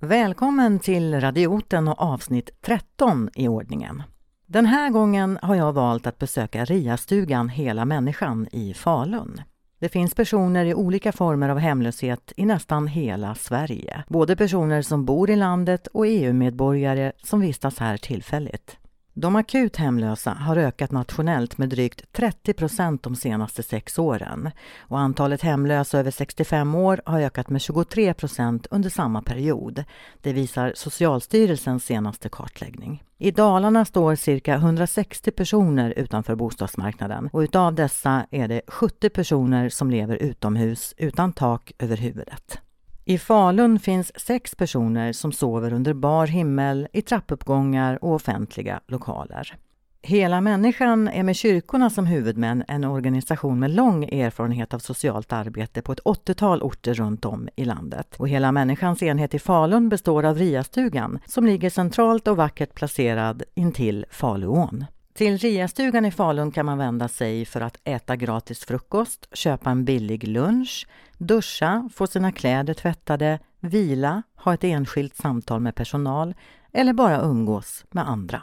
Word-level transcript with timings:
Välkommen 0.00 0.78
till 0.78 1.20
Radioten 1.20 1.88
och 1.88 2.00
avsnitt 2.02 2.50
13 2.60 3.30
i 3.34 3.48
ordningen. 3.48 4.02
Den 4.46 4.66
här 4.66 4.90
gången 4.90 5.38
har 5.42 5.54
jag 5.54 5.72
valt 5.72 6.06
att 6.06 6.18
besöka 6.18 6.64
RIA-stugan 6.64 7.48
Hela 7.48 7.84
människan 7.84 8.48
i 8.52 8.74
Falun. 8.74 9.42
Det 9.78 9.88
finns 9.88 10.14
personer 10.14 10.64
i 10.64 10.74
olika 10.74 11.12
former 11.12 11.48
av 11.48 11.58
hemlöshet 11.58 12.32
i 12.36 12.46
nästan 12.46 12.86
hela 12.86 13.34
Sverige. 13.34 14.04
Både 14.08 14.36
personer 14.36 14.82
som 14.82 15.04
bor 15.04 15.30
i 15.30 15.36
landet 15.36 15.86
och 15.86 16.06
EU-medborgare 16.06 17.12
som 17.22 17.40
vistas 17.40 17.78
här 17.78 17.96
tillfälligt. 17.96 18.76
De 19.18 19.36
akut 19.36 19.76
hemlösa 19.76 20.30
har 20.30 20.56
ökat 20.56 20.90
nationellt 20.90 21.58
med 21.58 21.68
drygt 21.68 22.12
30 22.12 22.52
procent 22.52 23.02
de 23.02 23.16
senaste 23.16 23.62
sex 23.62 23.98
åren 23.98 24.50
och 24.78 24.98
antalet 24.98 25.42
hemlösa 25.42 25.98
över 25.98 26.10
65 26.10 26.74
år 26.74 27.00
har 27.04 27.20
ökat 27.20 27.50
med 27.50 27.60
23 27.60 28.14
procent 28.14 28.66
under 28.70 28.90
samma 28.90 29.22
period. 29.22 29.84
Det 30.22 30.32
visar 30.32 30.72
Socialstyrelsens 30.74 31.84
senaste 31.84 32.28
kartläggning. 32.28 33.02
I 33.18 33.30
Dalarna 33.30 33.84
står 33.84 34.14
cirka 34.14 34.54
160 34.54 35.30
personer 35.30 35.94
utanför 35.96 36.34
bostadsmarknaden 36.34 37.30
och 37.32 37.40
utav 37.40 37.74
dessa 37.74 38.26
är 38.30 38.48
det 38.48 38.60
70 38.66 39.10
personer 39.10 39.68
som 39.68 39.90
lever 39.90 40.16
utomhus 40.16 40.94
utan 40.96 41.32
tak 41.32 41.72
över 41.78 41.96
huvudet. 41.96 42.60
I 43.08 43.18
Falun 43.18 43.78
finns 43.78 44.20
sex 44.20 44.54
personer 44.54 45.12
som 45.12 45.32
sover 45.32 45.72
under 45.72 45.94
bar 45.94 46.26
himmel 46.26 46.88
i 46.92 47.02
trappuppgångar 47.02 48.04
och 48.04 48.14
offentliga 48.14 48.80
lokaler. 48.86 49.54
Hela 50.02 50.40
människan 50.40 51.08
är 51.08 51.22
med 51.22 51.36
kyrkorna 51.36 51.90
som 51.90 52.06
huvudmän 52.06 52.64
en 52.68 52.84
organisation 52.84 53.58
med 53.58 53.70
lång 53.70 54.04
erfarenhet 54.04 54.74
av 54.74 54.78
socialt 54.78 55.32
arbete 55.32 55.82
på 55.82 55.92
ett 55.92 56.00
80-tal 56.00 56.62
orter 56.62 56.94
runt 56.94 57.24
om 57.24 57.48
i 57.56 57.64
landet. 57.64 58.16
Och 58.18 58.28
Hela 58.28 58.52
människans 58.52 59.02
enhet 59.02 59.34
i 59.34 59.38
Falun 59.38 59.88
består 59.88 60.24
av 60.24 60.38
Riastugan 60.38 61.18
som 61.26 61.46
ligger 61.46 61.70
centralt 61.70 62.28
och 62.28 62.36
vackert 62.36 62.74
placerad 62.74 63.42
intill 63.54 64.06
Faluån. 64.10 64.84
Till 65.16 65.38
Riastugan 65.38 66.04
i 66.04 66.10
Falun 66.10 66.50
kan 66.50 66.66
man 66.66 66.78
vända 66.78 67.08
sig 67.08 67.44
för 67.44 67.60
att 67.60 67.78
äta 67.84 68.16
gratis 68.16 68.64
frukost, 68.64 69.28
köpa 69.32 69.70
en 69.70 69.84
billig 69.84 70.28
lunch, 70.28 70.86
duscha, 71.18 71.88
få 71.94 72.06
sina 72.06 72.32
kläder 72.32 72.74
tvättade, 72.74 73.38
vila, 73.60 74.22
ha 74.34 74.54
ett 74.54 74.64
enskilt 74.64 75.16
samtal 75.16 75.60
med 75.60 75.74
personal 75.74 76.34
eller 76.72 76.92
bara 76.92 77.20
umgås 77.20 77.84
med 77.90 78.08
andra. 78.08 78.42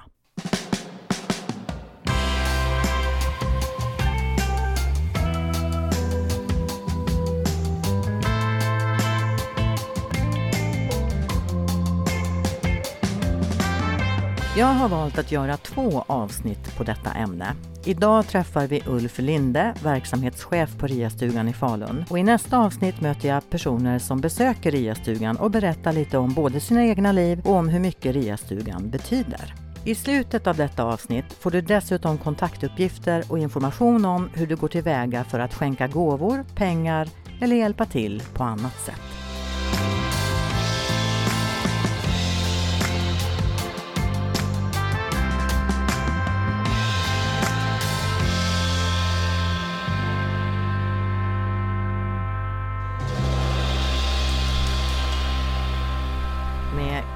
Jag 14.58 14.66
har 14.66 14.90
valt 14.90 15.18
att 15.18 15.32
göra 15.32 15.58
två 15.58 16.04
avsnitt 16.08 16.78
på 16.78 16.84
detta 16.84 17.12
ämne. 17.12 17.56
Idag 17.86 18.28
träffar 18.28 18.68
vi 18.68 18.84
Ulf 18.88 19.20
Linde, 19.20 19.74
verksamhetschef 19.84 20.78
på 20.78 20.88
RIA-stugan 20.88 21.48
i 21.48 21.54
Falun. 21.54 22.06
Och 22.10 22.20
I 22.20 22.24
nästa 22.24 22.58
avsnitt 22.58 23.02
möter 23.02 23.28
jag 23.30 23.50
personer 23.50 24.00
som 24.00 24.22
besöker 24.22 24.72
RIA-stugan 24.72 25.38
och 25.38 25.52
berättar 25.52 25.94
lite 25.94 26.18
om 26.18 26.34
både 26.34 26.60
sina 26.60 26.86
egna 26.86 27.12
liv 27.12 27.42
och 27.46 27.56
om 27.56 27.70
hur 27.70 27.80
mycket 27.80 28.16
RIA-stugan 28.16 28.90
betyder. 28.90 29.54
I 29.86 29.96
slutet 29.96 30.48
av 30.48 30.56
detta 30.56 30.84
avsnitt 30.84 31.34
får 31.40 31.52
du 31.52 31.62
dessutom 31.62 32.18
kontaktuppgifter 32.18 33.24
och 33.30 33.40
information 33.40 34.06
om 34.06 34.30
hur 34.34 34.48
du 34.48 34.56
går 34.56 34.68
tillväga 34.68 35.24
för 35.24 35.40
att 35.40 35.54
skänka 35.54 35.88
gåvor, 35.88 36.46
pengar 36.56 37.10
eller 37.42 37.56
hjälpa 37.56 37.86
till 37.86 38.24
på 38.34 38.44
annat 38.44 38.80
sätt. 38.80 39.02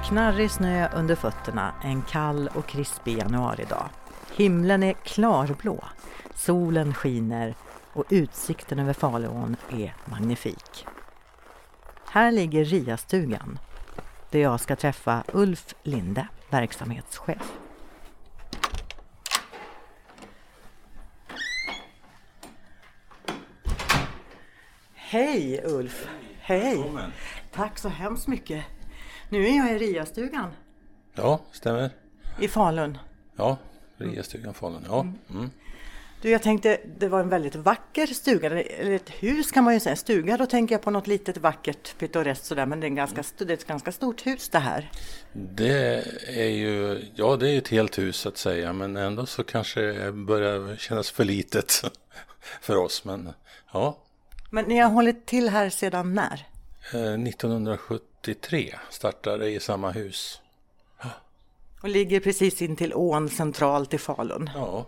Knarrig 0.08 0.50
snö 0.50 0.88
under 0.94 1.14
fötterna 1.14 1.74
en 1.84 2.02
kall 2.02 2.50
och 2.54 2.66
krispig 2.66 3.18
januaridag. 3.18 3.88
Himlen 4.36 4.82
är 4.82 4.92
klarblå, 4.92 5.84
solen 6.34 6.94
skiner 6.94 7.54
och 7.92 8.04
utsikten 8.10 8.78
över 8.78 8.92
Faluån 8.92 9.56
är 9.70 9.94
magnifik. 10.04 10.86
Här 12.06 12.32
ligger 12.32 12.64
Riastugan 12.64 13.58
där 14.30 14.40
jag 14.40 14.60
ska 14.60 14.76
träffa 14.76 15.24
Ulf 15.32 15.74
Linde, 15.82 16.28
verksamhetschef. 16.50 17.58
Hej 24.94 25.60
Ulf! 25.64 26.08
Hej! 26.40 26.92
Tack 27.52 27.78
så 27.78 27.88
hemskt 27.88 28.28
mycket. 28.28 28.64
Nu 29.28 29.46
är 29.48 29.56
jag 29.56 29.72
i 29.72 29.78
Riastugan. 29.78 30.50
Ja, 31.14 31.40
stämmer. 31.52 31.90
I 32.40 32.48
Falun. 32.48 32.98
Ja, 33.36 33.56
Riastugan 33.96 34.54
Falun. 34.54 34.84
Ja. 34.88 35.00
Mm. 35.00 35.14
mm. 35.30 35.50
Du, 36.22 36.30
jag 36.30 36.42
tänkte, 36.42 36.80
det 36.98 37.08
var 37.08 37.20
en 37.20 37.28
väldigt 37.28 37.54
vacker 37.54 38.06
stuga, 38.06 38.46
eller 38.46 38.90
ett 38.90 39.10
hus 39.10 39.50
kan 39.52 39.64
man 39.64 39.74
ju 39.74 39.80
säga. 39.80 39.96
Stuga, 39.96 40.36
då 40.36 40.46
tänker 40.46 40.74
jag 40.74 40.82
på 40.82 40.90
något 40.90 41.06
litet 41.06 41.36
vackert, 41.36 41.98
pittoreskt 41.98 42.44
sådär, 42.44 42.66
men 42.66 42.80
det 42.80 42.86
är, 42.86 42.88
ganska, 42.88 43.22
det 43.38 43.44
är 43.44 43.54
ett 43.54 43.66
ganska 43.66 43.92
stort 43.92 44.26
hus 44.26 44.48
det 44.48 44.58
här. 44.58 44.90
Det 45.32 46.04
är 46.26 46.48
ju, 46.48 47.04
ja 47.14 47.36
det 47.36 47.50
är 47.50 47.58
ett 47.58 47.68
helt 47.68 47.98
hus 47.98 48.16
så 48.16 48.28
att 48.28 48.36
säga, 48.36 48.72
men 48.72 48.96
ändå 48.96 49.26
så 49.26 49.44
kanske 49.44 49.80
det 49.80 50.12
börjar 50.12 50.76
kännas 50.76 51.10
för 51.10 51.24
litet 51.24 51.72
för 52.60 52.76
oss, 52.76 53.04
men 53.04 53.32
ja. 53.72 53.98
Men 54.50 54.64
ni 54.64 54.78
har 54.78 54.90
hållit 54.90 55.26
till 55.26 55.48
här 55.48 55.70
sedan 55.70 56.14
när? 56.14 56.46
Eh, 56.94 57.22
1970 57.22 58.07
83 58.20 58.74
startade 58.90 59.50
i 59.50 59.60
samma 59.60 59.90
hus. 59.90 60.40
Och 61.80 61.88
ligger 61.88 62.20
precis 62.20 62.62
in 62.62 62.76
till 62.76 62.94
ån 62.94 63.28
centralt 63.28 63.94
i 63.94 63.98
Falun. 63.98 64.50
Ja, 64.54 64.86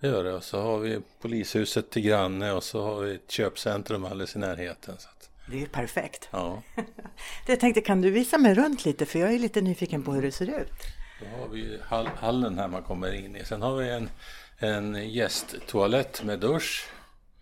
det 0.00 0.06
gör 0.06 0.24
det. 0.24 0.32
Och 0.32 0.44
så 0.44 0.62
har 0.62 0.78
vi 0.78 1.00
polishuset 1.20 1.90
till 1.90 2.02
granne 2.02 2.52
och 2.52 2.62
så 2.62 2.82
har 2.82 3.00
vi 3.00 3.14
ett 3.14 3.30
köpcentrum 3.30 4.04
alldeles 4.04 4.36
i 4.36 4.38
närheten. 4.38 4.94
Så 4.98 5.08
att... 5.08 5.30
Det 5.46 5.56
är 5.56 5.60
ju 5.60 5.66
perfekt. 5.66 6.28
Ja. 6.30 6.62
jag 7.46 7.60
tänkte, 7.60 7.80
kan 7.80 8.00
du 8.00 8.10
visa 8.10 8.38
mig 8.38 8.54
runt 8.54 8.84
lite? 8.84 9.06
För 9.06 9.18
jag 9.18 9.34
är 9.34 9.38
lite 9.38 9.60
nyfiken 9.60 10.02
på 10.02 10.12
hur 10.12 10.22
det 10.22 10.32
ser 10.32 10.60
ut. 10.60 10.72
Då 11.20 11.40
har 11.40 11.48
vi 11.48 11.78
hallen 12.16 12.58
här 12.58 12.68
man 12.68 12.82
kommer 12.82 13.12
in 13.12 13.36
i. 13.36 13.44
Sen 13.44 13.62
har 13.62 13.76
vi 13.76 13.90
en, 13.90 14.10
en 14.58 15.10
gästtoalett 15.10 16.22
med 16.24 16.40
dusch. 16.40 16.88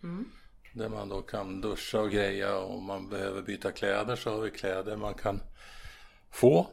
Mm. 0.03 0.31
Där 0.73 0.89
man 0.89 1.09
då 1.09 1.23
kan 1.23 1.61
duscha 1.61 2.01
och 2.01 2.11
greja. 2.11 2.59
Om 2.59 2.85
man 2.85 3.09
behöver 3.09 3.43
byta 3.43 3.73
kläder 3.73 4.17
så 4.17 4.31
har 4.31 4.41
vi 4.41 4.51
kläder 4.51 4.97
man 4.97 5.15
kan 5.15 5.41
få. 6.31 6.67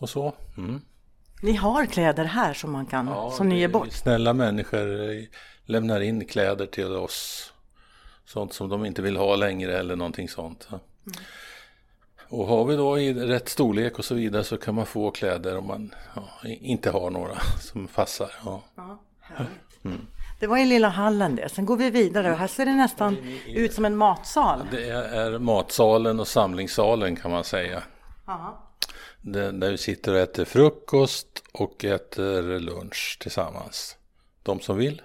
Och 0.00 0.10
så. 0.10 0.34
Mm. 0.56 0.80
Ni 1.42 1.52
har 1.52 1.86
kläder 1.86 2.24
här 2.24 2.54
som 2.54 2.72
man 2.72 2.86
kan, 2.86 3.06
Ja, 3.06 3.30
som 3.30 3.48
ni 3.48 3.58
ger 3.58 3.68
bort. 3.68 3.92
Snälla 3.92 4.32
människor 4.32 5.10
eh, 5.10 5.24
lämnar 5.64 6.00
in 6.00 6.24
kläder 6.24 6.66
till 6.66 6.96
oss. 6.96 7.52
Sånt 8.24 8.52
som 8.52 8.68
de 8.68 8.84
inte 8.84 9.02
vill 9.02 9.16
ha 9.16 9.36
längre 9.36 9.78
eller 9.78 9.96
någonting 9.96 10.28
sånt. 10.28 10.68
ja. 10.70 10.80
Och 12.30 12.46
har 12.46 12.64
vi 12.64 12.76
då 12.76 12.98
i 12.98 13.14
rätt 13.14 13.48
storlek 13.48 13.98
och 13.98 14.04
så 14.04 14.14
vidare 14.14 14.44
så 14.44 14.56
kan 14.56 14.74
man 14.74 14.86
få 14.86 15.10
kläder 15.10 15.56
om 15.58 15.66
man 15.66 15.94
ja, 16.14 16.48
inte 16.48 16.90
har 16.90 17.10
några 17.10 17.38
som 17.60 17.86
passar. 17.86 18.30
Ja. 18.44 18.62
Ja, 18.74 19.02
härligt. 19.20 19.84
Det 20.38 20.46
var 20.46 20.58
i 20.58 20.64
lilla 20.66 20.88
hallen 20.88 21.36
det. 21.36 21.48
Sen 21.48 21.66
går 21.66 21.76
vi 21.76 21.90
vidare 21.90 22.32
och 22.32 22.38
här 22.38 22.46
ser 22.46 22.66
det 22.66 22.74
nästan 22.74 23.16
ut 23.46 23.72
som 23.72 23.84
en 23.84 23.96
matsal. 23.96 24.66
Det 24.70 24.88
är, 24.90 25.38
matsalen 25.38 26.20
och 26.20 26.28
samlingssalen 26.28 27.16
kan 27.16 27.30
man 27.30 27.44
säga. 27.44 27.82
Ja. 28.26 28.64
Där, 29.20 29.70
vi 29.70 29.78
sitter 29.78 30.12
och 30.12 30.18
äter 30.18 30.44
frukost 30.44 31.42
och 31.52 31.84
äter 31.84 32.58
lunch 32.60 33.18
tillsammans. 33.20 33.96
De 34.42 34.60
som 34.60 34.76
vill. 34.76 35.02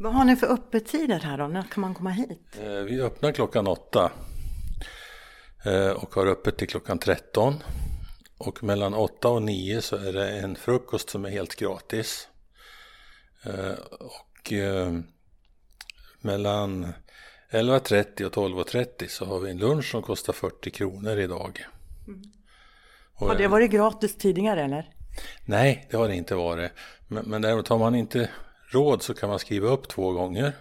Vad 0.00 0.14
har 0.14 0.24
ni 0.24 0.36
för 0.36 0.46
öppettider 0.46 1.18
här 1.18 1.38
då? 1.38 1.46
När 1.46 1.62
kan 1.62 1.80
man 1.80 1.94
komma 1.94 2.10
hit? 2.10 2.58
Eh, 2.62 2.68
Vi 2.70 3.00
öppnar 3.00 3.32
klockan 3.32 3.66
åtta 3.66 4.12
eh, 5.64 5.90
och 5.90 6.14
har 6.14 6.26
öppet 6.26 6.56
till 6.56 6.68
klockan 6.68 6.98
13. 6.98 7.54
Och 8.38 8.62
mellan 8.62 8.94
åtta 8.94 9.28
och 9.28 9.42
nio 9.42 9.82
så 9.82 9.96
är 9.96 10.12
det 10.12 10.30
en 10.30 10.56
frukost 10.56 11.10
som 11.10 11.24
är 11.24 11.30
helt 11.30 11.56
gratis. 11.56 12.28
Eh, 13.42 13.74
Och 14.00 14.52
eh, 14.52 14.92
mellan 16.20 16.92
11.30 17.50 18.24
och 18.24 18.32
12.30 18.32 19.08
så 19.08 19.24
har 19.24 19.40
vi 19.40 19.50
en 19.50 19.58
lunch 19.58 19.90
som 19.90 20.02
kostar 20.02 20.32
40 20.32 20.70
kronor 20.70 21.18
idag. 21.18 21.66
Och, 23.14 23.26
Har 23.28 23.34
det 23.34 23.48
varit 23.48 23.70
gratis 23.70 24.16
tidigare 24.16 24.62
eller? 24.64 24.90
Nej, 25.44 25.86
det 25.90 25.96
har 25.96 26.08
det 26.08 26.14
inte 26.14 26.34
varit. 26.34 26.72
Men, 27.08 27.24
men 27.24 27.42
däremot 27.42 27.68
har 27.68 27.78
man 27.78 27.94
inte 27.94 28.30
råd 28.68 29.02
så 29.02 29.14
kan 29.14 29.28
man 29.28 29.38
skriva 29.38 29.68
upp 29.68 29.88
två 29.88 30.12
gånger. 30.12 30.52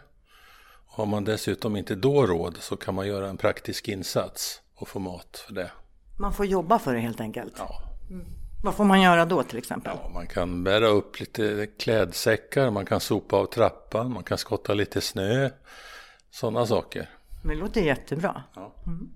Har 0.88 1.06
man 1.06 1.24
dessutom 1.24 1.76
inte 1.76 1.96
då 1.96 2.26
råd 2.26 2.58
så 2.60 2.78
kan 2.78 2.96
man 2.96 3.08
göra 3.08 3.30
en 3.30 3.38
praktisk 3.38 3.88
insats 3.88 4.62
och 4.76 4.88
få 4.88 5.00
mat 5.00 5.44
för 5.48 5.54
det. 5.54 5.72
Man 6.20 6.34
får 6.34 6.46
jobba 6.46 6.80
för 6.80 6.94
det 6.94 7.00
helt 7.00 7.22
enkelt? 7.22 7.54
Ja. 7.58 7.82
Mm. 8.10 8.26
Vad 8.66 8.76
får 8.76 8.84
man 8.84 9.02
göra 9.02 9.26
då 9.26 9.44
till 9.44 9.58
exempel? 9.58 9.98
Ja, 10.04 10.10
man 10.10 10.28
kan 10.28 10.64
bära 10.64 10.88
upp 10.88 11.20
lite 11.20 11.68
klädsäckar, 11.80 12.72
man 12.72 12.86
kan 12.86 13.00
sopa 13.00 13.36
av 13.36 13.46
trappan, 13.46 14.14
man 14.14 14.24
kan 14.24 14.38
skotta 14.38 14.74
lite 14.74 15.02
snö. 15.02 15.50
Sådana 16.32 16.66
saker. 16.66 17.10
Det 17.44 17.56
låter 17.56 17.82
jättebra. 17.82 18.44
Ja. 18.56 18.76
Mm. 18.86 19.10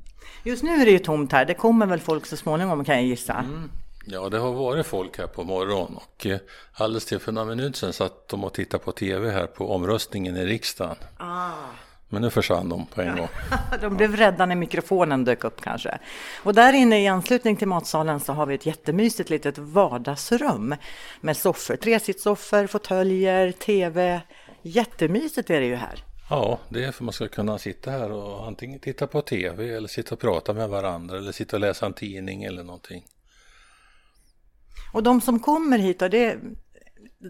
Just 0.44 0.64
nu 0.64 0.82
är 0.82 0.86
det 0.86 0.92
ju 0.92 1.00
tomt 1.00 1.32
här, 1.32 1.46
det 1.46 1.54
kommer 1.54 1.86
väl 1.86 2.00
folk 2.00 2.26
så 2.26 2.38
småningom 2.38 2.86
kan 2.86 2.96
jag 2.96 3.04
gissa? 3.04 3.34
Mm. 3.34 3.72
Ja, 4.06 4.30
det 4.30 4.38
har 4.38 4.54
varit 4.54 4.86
folk 4.86 5.18
här 5.18 5.28
på 5.28 5.44
morgonen 5.44 5.96
och 5.96 6.26
eh, 6.26 6.40
alldeles 6.74 7.06
till 7.06 7.20
för 7.20 7.32
några 7.32 7.48
minuter 7.48 7.80
sedan 7.80 7.94
satt 7.94 8.28
de 8.28 8.44
och 8.44 8.54
tittade 8.54 8.84
på 8.84 8.92
tv 8.92 9.32
här 9.32 9.48
på 9.48 9.76
omröstningen 9.76 10.38
i 10.38 10.46
riksdagen. 10.46 10.96
Ah. 11.18 11.52
Men 12.10 12.22
nu 12.22 12.30
försvann 12.30 12.70
de 12.70 12.86
på 12.86 13.02
en 13.02 13.18
gång. 13.18 13.28
de 13.82 13.98
blev 13.98 14.16
rädda 14.16 14.46
när 14.46 14.56
mikrofonen 14.56 15.26
dök 15.26 15.44
upp 15.44 15.62
kanske. 15.62 16.00
Och 16.44 16.54
där 16.54 16.74
inne 16.74 17.04
i 17.04 17.08
anslutning 17.08 17.56
till 17.56 17.68
matsalen 17.68 18.20
så 18.20 18.34
har 18.34 18.46
vi 18.46 18.56
ett 18.56 18.66
jättemysigt 18.66 19.30
litet 19.30 19.58
vardagsrum 19.58 20.76
med 21.22 21.38
soffor, 21.38 21.76
tresitssoffor, 21.76 22.68
fåtöljer, 22.68 23.52
tv. 23.52 24.22
Jättemysigt 24.62 25.50
är 25.50 25.60
det 25.60 25.66
ju 25.66 25.76
här. 25.76 26.04
Ja, 26.30 26.60
det 26.70 26.84
är 26.84 26.92
för 26.92 27.04
man 27.04 27.14
ska 27.14 27.28
kunna 27.28 27.58
sitta 27.58 27.92
här 27.92 28.12
och 28.12 28.48
antingen 28.48 28.80
titta 28.80 29.08
på 29.08 29.22
tv 29.22 29.70
eller 29.70 29.88
sitta 29.88 30.16
och 30.16 30.22
prata 30.22 30.54
med 30.54 30.70
varandra 30.70 31.18
eller 31.18 31.32
sitta 31.32 31.56
och 31.56 31.60
läsa 31.60 31.86
en 31.86 31.94
tidning 31.94 32.44
eller 32.44 32.64
någonting. 32.64 33.06
Och 34.94 35.04
de 35.04 35.22
som 35.22 35.40
kommer 35.40 35.78
hit, 35.78 36.00
det, 36.00 36.38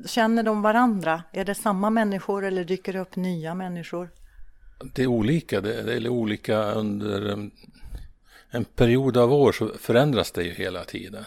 känner 0.06 0.44
de 0.44 0.62
varandra? 0.62 1.24
Är 1.34 1.46
det 1.46 1.56
samma 1.56 1.90
människor 1.90 2.46
eller 2.46 2.64
dyker 2.64 2.94
det 2.94 3.00
upp 3.00 3.16
nya 3.16 3.56
människor? 3.56 4.10
Det 4.84 5.04
är 5.04 5.08
olika, 5.08 5.62
det 5.62 5.94
är 5.94 6.10
olika 6.10 6.72
under 6.72 7.22
en, 7.22 7.52
en 8.50 8.66
period 8.66 9.18
av 9.18 9.34
år 9.34 9.52
så 9.52 9.70
förändras 9.78 10.32
det 10.32 10.44
ju 10.44 10.54
hela 10.54 10.84
tiden. 10.84 11.26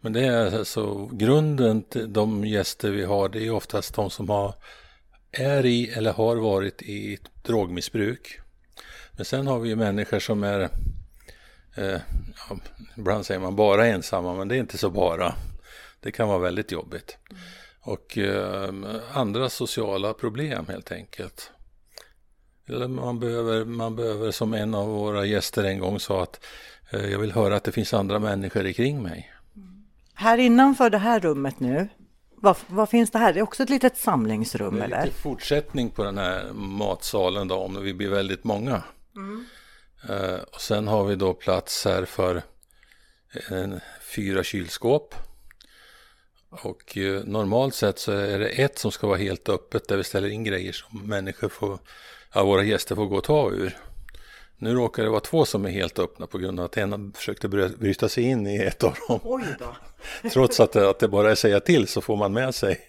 Men 0.00 0.12
det 0.12 0.26
är 0.26 0.58
alltså 0.58 1.06
grunden 1.06 1.82
till 1.82 2.12
de 2.12 2.44
gäster 2.44 2.90
vi 2.90 3.04
har, 3.04 3.28
det 3.28 3.46
är 3.46 3.50
oftast 3.50 3.94
de 3.94 4.10
som 4.10 4.28
har, 4.28 4.54
är 5.32 5.66
i 5.66 5.90
eller 5.90 6.12
har 6.12 6.36
varit 6.36 6.82
i 6.82 7.18
drogmissbruk. 7.42 8.40
Men 9.12 9.24
sen 9.24 9.46
har 9.46 9.58
vi 9.58 9.68
ju 9.68 9.76
människor 9.76 10.18
som 10.18 10.44
är, 10.44 10.60
eh, 11.76 12.00
ja, 12.48 12.58
ibland 12.96 13.26
säger 13.26 13.40
man 13.40 13.56
bara 13.56 13.86
ensamma, 13.86 14.34
men 14.34 14.48
det 14.48 14.56
är 14.56 14.60
inte 14.60 14.78
så 14.78 14.90
bara. 14.90 15.34
Det 16.00 16.12
kan 16.12 16.28
vara 16.28 16.38
väldigt 16.38 16.72
jobbigt. 16.72 17.16
Och 17.80 18.18
eh, 18.18 18.70
andra 19.12 19.48
sociala 19.48 20.14
problem 20.14 20.66
helt 20.68 20.92
enkelt. 20.92 21.50
Eller 22.68 22.88
man 22.88 23.18
behöver, 23.18 23.64
man 23.64 23.96
behöver, 23.96 24.30
som 24.30 24.54
en 24.54 24.74
av 24.74 24.88
våra 24.88 25.24
gäster 25.24 25.64
en 25.64 25.78
gång 25.78 26.00
sa, 26.00 26.22
att 26.22 26.44
eh, 26.90 27.06
jag 27.06 27.18
vill 27.18 27.32
höra 27.32 27.56
att 27.56 27.64
det 27.64 27.72
finns 27.72 27.94
andra 27.94 28.18
människor 28.18 28.72
kring 28.72 29.02
mig. 29.02 29.32
Här 30.14 30.38
innanför 30.38 30.90
det 30.90 30.98
här 30.98 31.20
rummet 31.20 31.60
nu, 31.60 31.88
vad, 32.40 32.56
vad, 32.66 32.88
finns 32.88 33.10
det 33.10 33.18
här? 33.18 33.32
Det 33.32 33.38
är 33.38 33.42
också 33.42 33.62
ett 33.62 33.70
litet 33.70 33.96
samlingsrum 33.96 34.74
det 34.74 34.80
är 34.80 34.84
eller? 34.84 35.04
Lite 35.04 35.16
fortsättning 35.16 35.90
på 35.90 36.04
den 36.04 36.18
här 36.18 36.52
matsalen 36.52 37.48
då, 37.48 37.54
om 37.54 37.82
vi 37.82 37.94
blir 37.94 38.08
väldigt 38.08 38.44
många. 38.44 38.82
Mm. 39.16 39.44
Uh, 40.10 40.40
och 40.52 40.60
sen 40.60 40.88
har 40.88 41.04
vi 41.04 41.14
då 41.14 41.34
plats 41.34 41.84
här 41.84 42.04
för 42.04 42.42
en, 43.48 43.80
fyra 44.14 44.42
kylskåp. 44.42 45.14
Och 46.50 46.96
uh, 46.96 47.24
normalt 47.24 47.74
sett 47.74 47.98
så 47.98 48.12
är 48.12 48.38
det 48.38 48.48
ett 48.48 48.78
som 48.78 48.90
ska 48.90 49.06
vara 49.06 49.18
helt 49.18 49.48
öppet 49.48 49.88
där 49.88 49.96
vi 49.96 50.04
ställer 50.04 50.28
in 50.28 50.44
grejer 50.44 50.72
som 50.72 51.06
människor 51.06 51.48
får 51.48 51.78
ja, 52.32 52.44
våra 52.44 52.62
gäster 52.62 52.94
får 52.94 53.06
gå 53.06 53.16
och 53.16 53.24
ta 53.24 53.50
ur. 53.50 53.76
Nu 54.60 54.74
råkar 54.74 55.02
det 55.02 55.10
vara 55.10 55.20
två 55.20 55.44
som 55.44 55.64
är 55.64 55.70
helt 55.70 55.98
öppna 55.98 56.26
på 56.26 56.38
grund 56.38 56.60
av 56.60 56.66
att 56.66 56.76
en 56.76 57.12
försökte 57.12 57.48
bryta 57.48 58.08
sig 58.08 58.24
in 58.24 58.46
i 58.46 58.56
ett 58.56 58.84
av 58.84 58.94
dem. 59.08 59.20
Oj 59.22 59.44
då. 59.58 59.76
Trots 60.30 60.60
att 60.60 60.72
det, 60.72 60.90
att 60.90 60.98
det 60.98 61.08
bara 61.08 61.30
är 61.30 61.34
säga 61.34 61.60
till 61.60 61.88
så 61.88 62.00
får 62.00 62.16
man 62.16 62.32
med 62.32 62.54
sig 62.54 62.80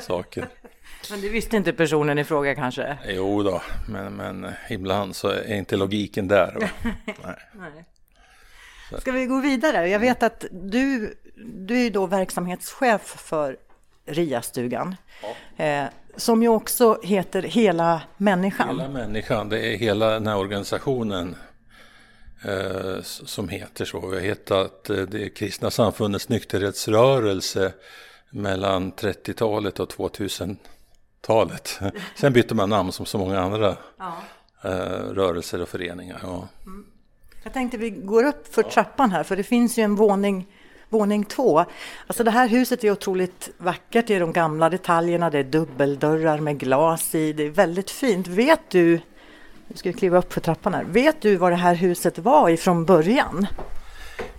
saker. 0.00 0.48
Men 1.10 1.20
det 1.20 1.28
visste 1.28 1.56
inte 1.56 1.72
personen 1.72 2.18
i 2.18 2.24
fråga 2.24 2.54
kanske? 2.54 2.98
Jo 3.08 3.42
då, 3.42 3.62
men, 3.88 4.12
men 4.12 4.52
ibland 4.70 5.16
så 5.16 5.28
är 5.28 5.54
inte 5.54 5.76
logiken 5.76 6.28
där. 6.28 6.56
Nej. 7.04 7.36
Nej. 7.52 7.84
Ska 9.00 9.12
vi 9.12 9.26
gå 9.26 9.40
vidare? 9.40 9.88
Jag 9.88 9.98
vet 9.98 10.22
att 10.22 10.44
du, 10.50 11.14
du 11.36 11.86
är 11.86 11.90
då 11.90 12.06
verksamhetschef 12.06 13.00
för 13.02 13.56
RIA-stugan. 14.06 14.96
Ja. 15.56 15.88
Som 16.16 16.42
ju 16.42 16.48
också 16.48 16.98
heter 17.02 17.42
Hela 17.42 18.02
människan. 18.16 18.68
Hela 18.68 18.88
människan, 18.88 19.48
det 19.48 19.74
är 19.74 19.76
hela 19.76 20.10
den 20.10 20.26
här 20.26 20.36
organisationen 20.36 21.36
eh, 22.44 23.02
som 23.02 23.48
heter 23.48 23.84
så. 23.84 24.06
Vi 24.06 24.16
har 24.16 24.22
hetat 24.22 24.90
eh, 24.90 24.96
det 24.96 25.28
Kristna 25.28 25.70
Samfundets 25.70 26.28
nykterhetsrörelse 26.28 27.72
mellan 28.30 28.92
30-talet 28.92 29.80
och 29.80 29.90
2000-talet. 29.90 31.80
Sen 32.14 32.32
bytte 32.32 32.54
man 32.54 32.70
namn 32.70 32.92
som 32.92 33.06
så 33.06 33.18
många 33.18 33.40
andra 33.40 33.76
ja. 33.98 34.16
eh, 34.62 34.70
rörelser 35.12 35.62
och 35.62 35.68
föreningar. 35.68 36.20
Ja. 36.22 36.48
Mm. 36.66 36.86
Jag 37.44 37.52
tänkte 37.52 37.78
vi 37.78 37.90
går 37.90 38.24
upp 38.24 38.54
för 38.54 38.62
trappan 38.62 39.10
här, 39.10 39.22
för 39.22 39.36
det 39.36 39.42
finns 39.42 39.78
ju 39.78 39.82
en 39.82 39.94
våning 39.94 40.46
våning 40.88 41.24
två. 41.24 41.64
Alltså 42.06 42.24
det 42.24 42.30
här 42.30 42.48
huset 42.48 42.84
är 42.84 42.90
otroligt 42.90 43.50
vackert, 43.58 44.06
det 44.06 44.14
är 44.14 44.20
de 44.20 44.32
gamla 44.32 44.70
detaljerna, 44.70 45.30
det 45.30 45.38
är 45.38 45.44
dubbeldörrar 45.44 46.38
med 46.38 46.58
glas 46.58 47.14
i, 47.14 47.32
det 47.32 47.42
är 47.42 47.50
väldigt 47.50 47.90
fint. 47.90 48.26
Vet 48.26 48.70
du, 48.70 49.00
nu 49.66 49.76
ska 49.76 49.88
vi 49.88 49.92
kliva 49.92 50.18
upp 50.18 50.32
för 50.32 50.40
trappan 50.40 50.74
här, 50.74 50.84
vet 50.84 51.20
du 51.20 51.36
vad 51.36 51.52
det 51.52 51.56
här 51.56 51.74
huset 51.74 52.18
var 52.18 52.50
ifrån 52.50 52.84
början? 52.84 53.46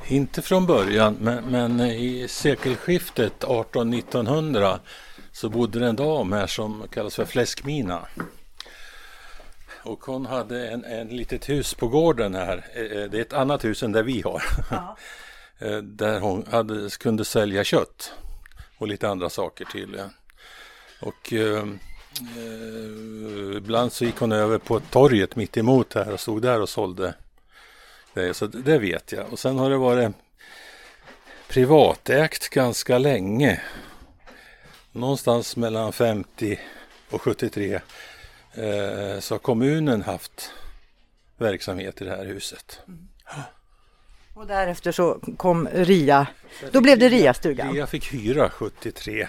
Inte 0.07 0.41
från 0.41 0.65
början, 0.65 1.17
men, 1.21 1.43
men 1.45 1.81
i 1.81 2.27
sekelskiftet 2.27 3.43
1800-1900 3.43 4.79
så 5.31 5.49
bodde 5.49 5.79
det 5.79 5.87
en 5.87 5.95
dam 5.95 6.31
här 6.31 6.47
som 6.47 6.83
kallas 6.91 7.15
för 7.15 7.25
Fläskmina. 7.25 7.99
Och 9.83 10.05
hon 10.05 10.25
hade 10.25 10.67
en, 10.67 10.85
en 10.85 11.07
litet 11.07 11.49
hus 11.49 11.73
på 11.73 11.87
gården 11.87 12.35
här. 12.35 12.65
Eh, 12.75 12.81
eh, 12.81 13.09
det 13.09 13.17
är 13.17 13.21
ett 13.21 13.33
annat 13.33 13.65
hus 13.65 13.83
än 13.83 13.91
det 13.91 14.03
vi 14.03 14.21
har. 14.21 14.43
Ja. 14.71 14.97
Eh, 15.59 15.77
där 15.77 16.19
hon 16.19 16.45
hade, 16.51 16.89
kunde 16.89 17.25
sälja 17.25 17.63
kött 17.63 18.13
och 18.77 18.87
lite 18.87 19.09
andra 19.09 19.29
saker 19.29 19.65
till. 19.65 20.01
Och 21.01 21.33
eh, 21.33 21.63
eh, 22.37 23.57
ibland 23.57 23.93
så 23.93 24.05
gick 24.05 24.17
hon 24.17 24.31
över 24.31 24.57
på 24.57 24.79
torget 24.79 25.35
mitt 25.35 25.57
emot 25.57 25.93
här 25.93 26.13
och 26.13 26.19
stod 26.19 26.41
där 26.41 26.61
och 26.61 26.69
sålde 26.69 27.13
det. 28.13 28.33
Så 28.33 28.47
det 28.47 28.77
vet 28.77 29.11
jag. 29.11 29.33
Och 29.33 29.39
sen 29.39 29.57
har 29.57 29.69
det 29.69 29.77
varit 29.77 30.15
privatägt 31.47 32.49
ganska 32.49 32.97
länge. 32.97 33.61
Någonstans 34.91 35.55
mellan 35.55 35.93
50 35.93 36.59
och 37.09 37.21
73 37.21 37.73
eh, 37.73 39.19
så 39.19 39.33
har 39.33 39.39
kommunen 39.39 40.01
haft 40.01 40.51
verksamhet 41.37 42.01
i 42.01 42.05
det 42.05 42.15
här 42.15 42.25
huset. 42.25 42.79
Mm. 42.87 43.07
Och 44.37 44.47
därefter 44.47 44.91
så 44.91 45.19
kom 45.37 45.67
RIA, 45.67 46.27
då 46.71 46.81
blev 46.81 46.99
det 46.99 47.09
RIA-stugan. 47.09 47.73
RIA 47.73 47.87
fick 47.87 48.13
hyra 48.13 48.49
73. 48.49 49.27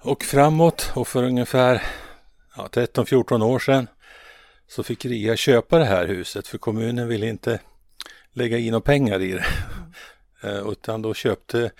Och 0.00 0.22
framåt 0.22 0.92
och 0.94 1.08
för 1.08 1.22
ungefär 1.22 1.82
ja, 2.56 2.68
13-14 2.72 3.42
år 3.42 3.58
sedan 3.58 3.86
så 4.68 4.82
fick 4.82 5.04
RIA 5.04 5.36
köpa 5.36 5.78
det 5.78 5.84
här 5.84 6.06
huset 6.06 6.48
för 6.48 6.58
kommunen 6.58 7.08
ville 7.08 7.26
inte 7.26 7.60
lägga 8.32 8.58
in 8.58 8.70
några 8.70 8.80
pengar 8.80 9.20
i 9.20 9.32
det. 9.32 9.44
Mm. 10.42 10.70
Utan 10.70 11.02
då 11.02 11.14
köpte 11.14 11.70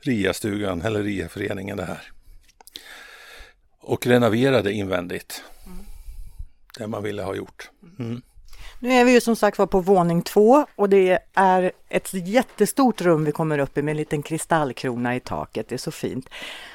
RIA-stugan 0.00 0.82
eller 0.82 1.02
RIA-föreningen 1.02 1.76
det 1.76 1.84
här. 1.84 2.12
Och 3.80 4.06
renoverade 4.06 4.72
invändigt. 4.72 5.44
Mm. 5.66 5.84
Det 6.78 6.86
man 6.86 7.02
ville 7.02 7.22
ha 7.22 7.34
gjort. 7.34 7.70
Mm. 7.98 8.22
Nu 8.82 8.92
är 8.92 9.04
vi 9.04 9.12
ju 9.12 9.20
som 9.20 9.36
sagt 9.36 9.58
var 9.58 9.66
på 9.66 9.80
våning 9.80 10.22
två 10.22 10.66
och 10.76 10.88
det 10.88 11.18
är 11.34 11.72
ett 11.88 12.10
jättestort 12.12 13.00
rum 13.00 13.24
vi 13.24 13.32
kommer 13.32 13.58
upp 13.58 13.78
i 13.78 13.82
med 13.82 13.92
en 13.92 13.96
liten 13.96 14.22
kristallkrona 14.22 15.16
i 15.16 15.20
taket. 15.20 15.68
Det 15.68 15.74
är 15.74 15.78
så 15.78 15.90
fint. 15.90 16.28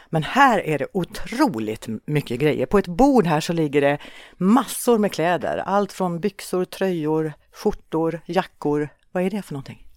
Men 0.09 0.23
här 0.23 0.59
är 0.59 0.79
det 0.79 0.87
otroligt 0.91 1.87
mycket 2.05 2.39
grejer. 2.39 2.65
På 2.65 2.77
ett 2.77 2.87
bord 2.87 3.27
här 3.27 3.41
så 3.41 3.53
ligger 3.53 3.81
det 3.81 3.97
massor 4.37 4.97
med 4.97 5.11
kläder. 5.11 5.57
Allt 5.57 5.93
från 5.93 6.19
byxor, 6.19 6.65
tröjor, 6.65 7.33
skjortor, 7.51 8.21
jackor. 8.25 8.89
Vad 9.11 9.23
är 9.23 9.29
det 9.29 9.41
för 9.41 9.53
någonting? 9.53 9.87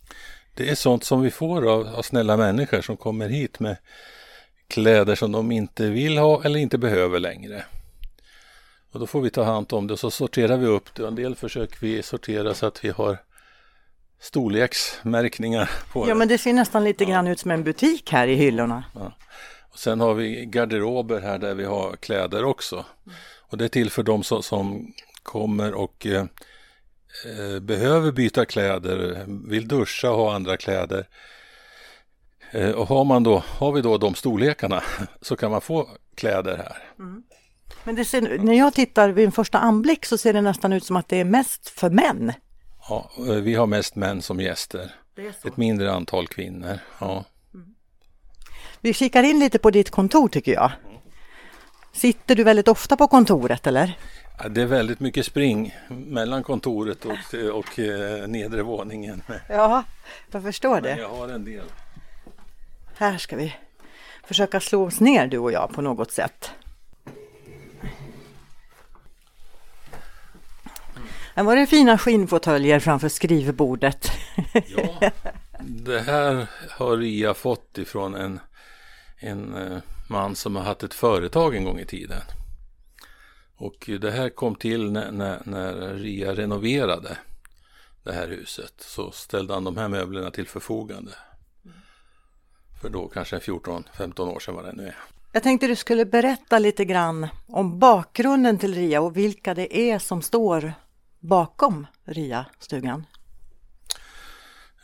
Det 0.54 0.70
är 0.70 0.74
sånt 0.74 1.04
som 1.04 1.20
vi 1.20 1.30
får 1.30 1.72
av, 1.72 1.86
av 1.86 2.02
snälla 2.02 2.36
människor 2.36 2.80
som 2.80 2.96
kommer 2.96 3.28
hit 3.28 3.60
med 3.60 3.76
kläder 4.68 5.14
som 5.14 5.32
de 5.32 5.52
inte 5.52 5.90
vill 5.90 6.18
ha 6.18 6.44
eller 6.44 6.58
inte 6.58 6.78
behöver 6.78 7.18
längre. 7.18 7.64
Och 8.92 9.00
då 9.00 9.06
får 9.06 9.20
vi 9.20 9.30
ta 9.30 9.42
hand 9.42 9.72
om 9.72 9.86
det 9.86 9.92
och 9.92 10.00
så 10.00 10.10
sorterar 10.10 10.56
vi 10.56 10.66
upp 10.66 10.94
det. 10.94 11.06
En 11.06 11.14
del 11.14 11.34
försöker 11.34 11.80
vi 11.80 12.02
sortera 12.02 12.54
så 12.54 12.66
att 12.66 12.84
vi 12.84 12.90
har 12.90 13.18
storleksmärkningar 14.20 15.70
på 15.92 16.04
det. 16.04 16.08
Ja 16.08 16.14
men 16.14 16.28
det 16.28 16.38
ser 16.38 16.52
nästan 16.52 16.84
lite 16.84 17.04
ja. 17.04 17.10
grann 17.10 17.26
ut 17.26 17.40
som 17.40 17.50
en 17.50 17.64
butik 17.64 18.12
här 18.12 18.28
i 18.28 18.34
hyllorna. 18.34 18.84
Ja. 18.94 19.12
Och 19.72 19.78
sen 19.78 20.00
har 20.00 20.14
vi 20.14 20.46
garderober 20.46 21.20
här 21.20 21.38
där 21.38 21.54
vi 21.54 21.64
har 21.64 21.96
kläder 21.96 22.44
också. 22.44 22.84
Och 23.40 23.58
det 23.58 23.64
är 23.64 23.68
till 23.68 23.90
för 23.90 24.02
de 24.02 24.22
som, 24.22 24.42
som 24.42 24.92
kommer 25.22 25.74
och 25.74 26.06
eh, 26.06 26.24
eh, 27.26 27.60
behöver 27.60 28.12
byta 28.12 28.44
kläder, 28.44 29.24
vill 29.48 29.68
duscha 29.68 30.10
och 30.10 30.16
ha 30.16 30.34
andra 30.34 30.56
kläder. 30.56 31.08
Eh, 32.50 32.70
och 32.70 32.88
har, 32.88 33.04
man 33.04 33.22
då, 33.22 33.42
har 33.46 33.72
vi 33.72 33.80
då 33.80 33.98
de 33.98 34.14
storlekarna 34.14 34.82
så 35.20 35.36
kan 35.36 35.50
man 35.50 35.60
få 35.60 35.88
kläder 36.14 36.56
här. 36.56 36.92
Mm. 36.98 37.22
Men 37.84 38.04
ser, 38.04 38.38
när 38.38 38.54
jag 38.54 38.74
tittar 38.74 39.08
vid 39.08 39.24
en 39.24 39.32
första 39.32 39.58
anblick 39.58 40.06
så 40.06 40.18
ser 40.18 40.32
det 40.32 40.40
nästan 40.40 40.72
ut 40.72 40.84
som 40.84 40.96
att 40.96 41.08
det 41.08 41.20
är 41.20 41.24
mest 41.24 41.68
för 41.68 41.90
män. 41.90 42.32
Ja, 42.88 43.10
eh, 43.18 43.24
vi 43.24 43.54
har 43.54 43.66
mest 43.66 43.96
män 43.96 44.22
som 44.22 44.40
gäster. 44.40 44.94
Ett 45.44 45.56
mindre 45.56 45.92
antal 45.92 46.26
kvinnor. 46.28 46.78
Ja. 46.98 47.24
Mm. 47.54 47.74
Vi 48.80 48.94
kikar 48.94 49.22
in 49.22 49.38
lite 49.38 49.58
på 49.58 49.70
ditt 49.70 49.90
kontor 49.90 50.28
tycker 50.28 50.52
jag. 50.52 50.72
Sitter 51.92 52.34
du 52.34 52.44
väldigt 52.44 52.68
ofta 52.68 52.96
på 52.96 53.08
kontoret 53.08 53.66
eller? 53.66 53.98
Ja, 54.42 54.48
det 54.48 54.62
är 54.62 54.66
väldigt 54.66 55.00
mycket 55.00 55.26
spring 55.26 55.76
mellan 55.88 56.42
kontoret 56.42 57.04
och, 57.04 57.34
och 57.52 57.78
eh, 57.78 58.28
nedre 58.28 58.62
våningen. 58.62 59.22
Ja, 59.48 59.84
jag 60.30 60.42
förstår 60.42 60.80
det. 60.80 60.90
Men 60.90 60.98
jag 60.98 61.08
har 61.08 61.28
en 61.28 61.44
del. 61.44 61.64
Här 62.96 63.18
ska 63.18 63.36
vi 63.36 63.54
försöka 64.24 64.60
slå 64.60 64.86
oss 64.86 65.00
ner 65.00 65.26
du 65.26 65.38
och 65.38 65.52
jag 65.52 65.70
på 65.72 65.82
något 65.82 66.12
sätt. 66.12 66.50
Här 71.34 71.44
var 71.44 71.56
det 71.56 71.66
fina 71.66 71.98
skinnfåtöljer 71.98 72.80
framför 72.80 73.08
skrivbordet. 73.08 74.10
Ja, 74.52 75.10
det 75.60 76.00
här 76.00 76.46
har 76.70 76.96
Ria 76.96 77.34
fått 77.34 77.78
ifrån 77.78 78.14
en, 78.14 78.40
en 79.18 79.54
eh, 79.54 79.78
man 80.08 80.36
som 80.36 80.56
har 80.56 80.62
haft 80.62 80.82
ett 80.82 80.94
företag 80.94 81.56
en 81.56 81.64
gång 81.64 81.78
i 81.78 81.86
tiden. 81.86 82.22
Och 83.56 83.90
det 84.00 84.10
här 84.10 84.28
kom 84.28 84.54
till 84.54 84.92
när, 84.92 85.12
när, 85.12 85.42
när 85.44 85.94
Ria 85.94 86.34
renoverade 86.34 87.18
det 88.02 88.12
här 88.12 88.28
huset. 88.28 88.74
Så 88.78 89.10
ställde 89.10 89.54
han 89.54 89.64
de 89.64 89.76
här 89.76 89.88
möblerna 89.88 90.30
till 90.30 90.46
förfogande. 90.46 91.12
För 92.82 92.88
då 92.88 93.08
kanske 93.08 93.38
14-15 93.38 94.20
år 94.20 94.40
sedan 94.40 94.54
vad 94.54 94.64
det 94.64 94.72
nu 94.72 94.86
är. 94.86 94.96
Jag 95.32 95.42
tänkte 95.42 95.66
du 95.66 95.76
skulle 95.76 96.04
berätta 96.04 96.58
lite 96.58 96.84
grann 96.84 97.28
om 97.46 97.78
bakgrunden 97.78 98.58
till 98.58 98.74
RIA 98.74 99.00
och 99.00 99.16
vilka 99.16 99.54
det 99.54 99.78
är 99.78 99.98
som 99.98 100.22
står 100.22 100.72
bakom 101.20 101.86
RIA-stugan. 102.04 103.06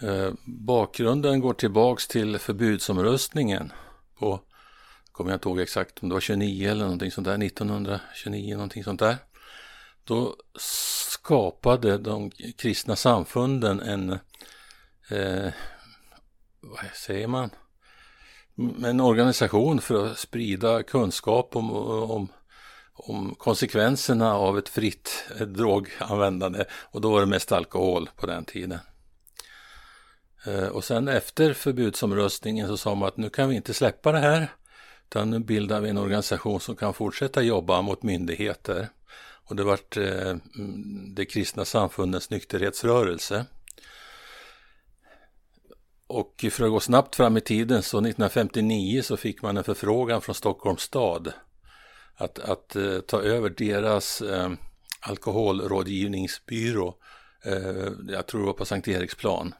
Eh, 0.02 0.32
bakgrunden 0.44 1.40
går 1.40 1.54
tillbaks 1.54 2.08
till 2.08 2.38
förbudsomröstningen 2.38 3.72
på, 4.18 4.40
kommer 5.12 5.30
jag 5.30 5.36
inte 5.36 5.48
ihåg 5.48 5.60
exakt 5.60 6.02
om 6.02 6.08
det 6.08 6.14
var 6.14 6.20
29 6.20 6.70
eller 6.70 6.84
någonting 6.84 7.10
sånt 7.10 7.24
där, 7.24 7.42
1929 7.44 8.54
någonting 8.54 8.84
sånt 8.84 9.00
där. 9.00 9.16
Då 10.04 10.36
skapade 10.58 11.98
de 11.98 12.30
kristna 12.30 12.96
samfunden 12.96 13.80
en, 13.80 14.10
eh, 15.10 15.52
vad 16.60 16.84
säger 16.94 17.26
man, 17.26 17.50
en 18.84 19.00
organisation 19.00 19.80
för 19.80 20.06
att 20.06 20.18
sprida 20.18 20.82
kunskap 20.82 21.56
om, 21.56 21.70
om, 22.10 22.28
om 22.96 23.34
konsekvenserna 23.34 24.34
av 24.34 24.58
ett 24.58 24.68
fritt 24.68 25.24
droganvändande 25.46 26.64
och 26.72 27.00
då 27.00 27.10
var 27.10 27.20
det 27.20 27.26
mest 27.26 27.52
alkohol 27.52 28.10
på 28.16 28.26
den 28.26 28.44
tiden. 28.44 28.78
Eh, 30.46 30.66
och 30.66 30.84
sen 30.84 31.08
efter 31.08 31.52
förbudsomröstningen 31.52 32.68
så 32.68 32.76
sa 32.76 32.94
man 32.94 33.08
att 33.08 33.16
nu 33.16 33.30
kan 33.30 33.48
vi 33.48 33.56
inte 33.56 33.74
släppa 33.74 34.12
det 34.12 34.18
här 34.18 34.48
utan 35.08 35.30
nu 35.30 35.38
bildar 35.38 35.80
vi 35.80 35.88
en 35.88 35.98
organisation 35.98 36.60
som 36.60 36.76
kan 36.76 36.94
fortsätta 36.94 37.42
jobba 37.42 37.82
mot 37.82 38.02
myndigheter. 38.02 38.88
Och 39.48 39.56
det 39.56 39.64
vart 39.64 39.96
eh, 39.96 40.28
mm, 40.30 41.14
det 41.14 41.24
kristna 41.24 41.64
samfundens 41.64 42.30
nykterhetsrörelse. 42.30 43.46
Och 46.06 46.44
för 46.50 46.64
att 46.64 46.70
gå 46.70 46.80
snabbt 46.80 47.16
fram 47.16 47.36
i 47.36 47.40
tiden 47.40 47.82
så 47.82 47.98
1959 47.98 49.02
så 49.02 49.16
fick 49.16 49.42
man 49.42 49.56
en 49.56 49.64
förfrågan 49.64 50.22
från 50.22 50.34
Stockholms 50.34 50.82
stad 50.82 51.32
att, 52.16 52.38
att 52.38 52.76
uh, 52.76 53.00
ta 53.00 53.22
över 53.22 53.50
deras 53.50 54.22
uh, 54.22 54.52
alkoholrådgivningsbyrå. 55.00 56.94
Uh, 57.46 57.92
jag 58.08 58.26
tror 58.26 58.40
det 58.40 58.46
var 58.46 58.52
på 58.52 58.64
Sankt 58.64 58.88
Eriksplan. 58.88 59.54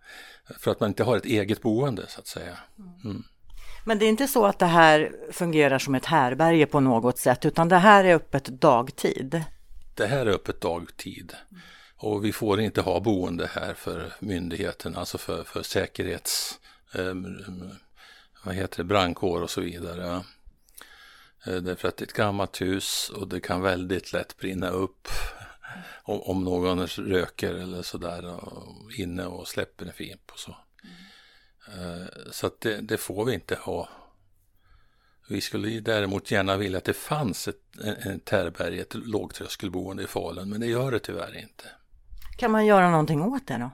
för 0.58 0.70
att 0.70 0.80
man 0.80 0.88
inte 0.88 1.04
har 1.04 1.16
ett 1.16 1.24
eget 1.24 1.62
boende 1.62 2.06
så 2.08 2.20
att 2.20 2.26
säga. 2.26 2.58
Mm. 3.04 3.24
Men 3.86 3.98
det 3.98 4.04
är 4.04 4.08
inte 4.08 4.28
så 4.28 4.46
att 4.46 4.58
det 4.58 4.66
här 4.66 5.12
fungerar 5.32 5.78
som 5.78 5.94
ett 5.94 6.04
härberge 6.04 6.66
på 6.66 6.80
något 6.80 7.18
sätt 7.18 7.44
utan 7.44 7.68
det 7.68 7.78
här 7.78 8.04
är 8.04 8.14
öppet 8.14 8.44
dagtid? 8.44 9.44
Det 9.94 10.06
här 10.06 10.26
är 10.26 10.30
öppet 10.30 10.60
dagtid. 10.60 11.32
Och 11.96 12.24
vi 12.24 12.32
får 12.32 12.60
inte 12.60 12.80
ha 12.80 13.00
boende 13.00 13.50
här 13.54 13.74
för 13.74 14.12
myndigheterna, 14.18 14.98
alltså 14.98 15.18
för, 15.18 15.44
för 15.44 15.62
säkerhets 15.62 16.60
eh, 16.94 17.14
vad 18.44 18.54
heter 18.54 18.76
det, 18.76 18.84
brandkår 18.84 19.42
och 19.42 19.50
så 19.50 19.60
vidare. 19.60 20.22
Eh, 21.46 21.56
därför 21.56 21.88
att 21.88 21.96
det 21.96 22.02
är 22.02 22.06
ett 22.06 22.12
gammalt 22.12 22.60
hus 22.60 23.10
och 23.16 23.28
det 23.28 23.40
kan 23.40 23.62
väldigt 23.62 24.12
lätt 24.12 24.36
brinna 24.36 24.68
upp 24.68 25.08
om, 26.02 26.22
om 26.22 26.44
någon 26.44 26.86
röker 26.86 27.54
eller 27.54 27.82
sådär 27.82 28.40
inne 28.96 29.26
och 29.26 29.48
släpper 29.48 29.86
en 29.86 29.92
fimp 29.92 30.30
och 30.32 30.38
så. 30.38 30.56
Mm. 30.84 32.08
Så 32.30 32.46
att 32.46 32.60
det, 32.60 32.80
det, 32.80 32.96
får 32.96 33.24
vi 33.24 33.34
inte 33.34 33.54
ha. 33.54 33.88
Vi 35.28 35.40
skulle 35.40 35.80
däremot 35.80 36.30
gärna 36.30 36.56
vilja 36.56 36.78
att 36.78 36.84
det 36.84 36.94
fanns 36.94 37.48
ett, 37.48 37.78
ett 38.06 38.30
härberge, 38.30 38.80
ett 38.80 38.94
lågtröskelboende 38.94 40.02
i 40.02 40.06
Falun, 40.06 40.50
men 40.50 40.60
det 40.60 40.66
gör 40.66 40.92
det 40.92 40.98
tyvärr 40.98 41.36
inte. 41.36 41.64
Kan 42.36 42.50
man 42.50 42.66
göra 42.66 42.90
någonting 42.90 43.22
åt 43.22 43.46
det 43.46 43.58
då? 43.58 43.70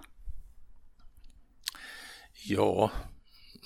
Ja, 2.44 2.90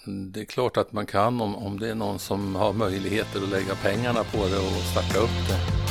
det 0.07 0.41
är 0.41 0.45
klart 0.45 0.77
att 0.77 0.93
man 0.93 1.07
kan 1.07 1.41
om, 1.41 1.57
om 1.57 1.79
det 1.81 1.91
är 1.91 1.95
någon 1.95 2.19
som 2.19 2.55
har 2.55 2.73
möjligheter 2.73 3.43
att 3.43 3.49
lägga 3.49 3.75
pengarna 3.75 4.25
på 4.25 4.39
det 4.39 4.59
och 4.59 4.83
starta 4.93 5.19
upp 5.19 5.49
det. 5.49 5.84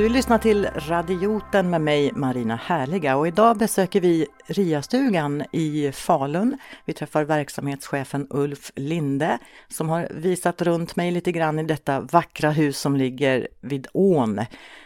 Du 0.00 0.08
lyssnar 0.08 0.38
till 0.38 0.66
Radioten 0.66 1.70
med 1.70 1.80
mig 1.80 2.12
Marina 2.12 2.56
Härliga 2.56 3.16
och 3.16 3.28
idag 3.28 3.58
besöker 3.58 4.00
vi 4.00 4.26
RIA-stugan 4.46 5.44
i 5.52 5.92
Falun. 5.92 6.58
Vi 6.84 6.92
träffar 6.92 7.24
verksamhetschefen 7.24 8.26
Ulf 8.30 8.72
Linde 8.76 9.38
som 9.68 9.88
har 9.88 10.08
visat 10.10 10.62
runt 10.62 10.96
mig 10.96 11.10
lite 11.10 11.32
grann 11.32 11.58
i 11.58 11.62
detta 11.62 12.00
vackra 12.00 12.50
hus 12.50 12.78
som 12.78 12.96
ligger 12.96 13.48
vid 13.60 13.86
ån. 13.92 14.40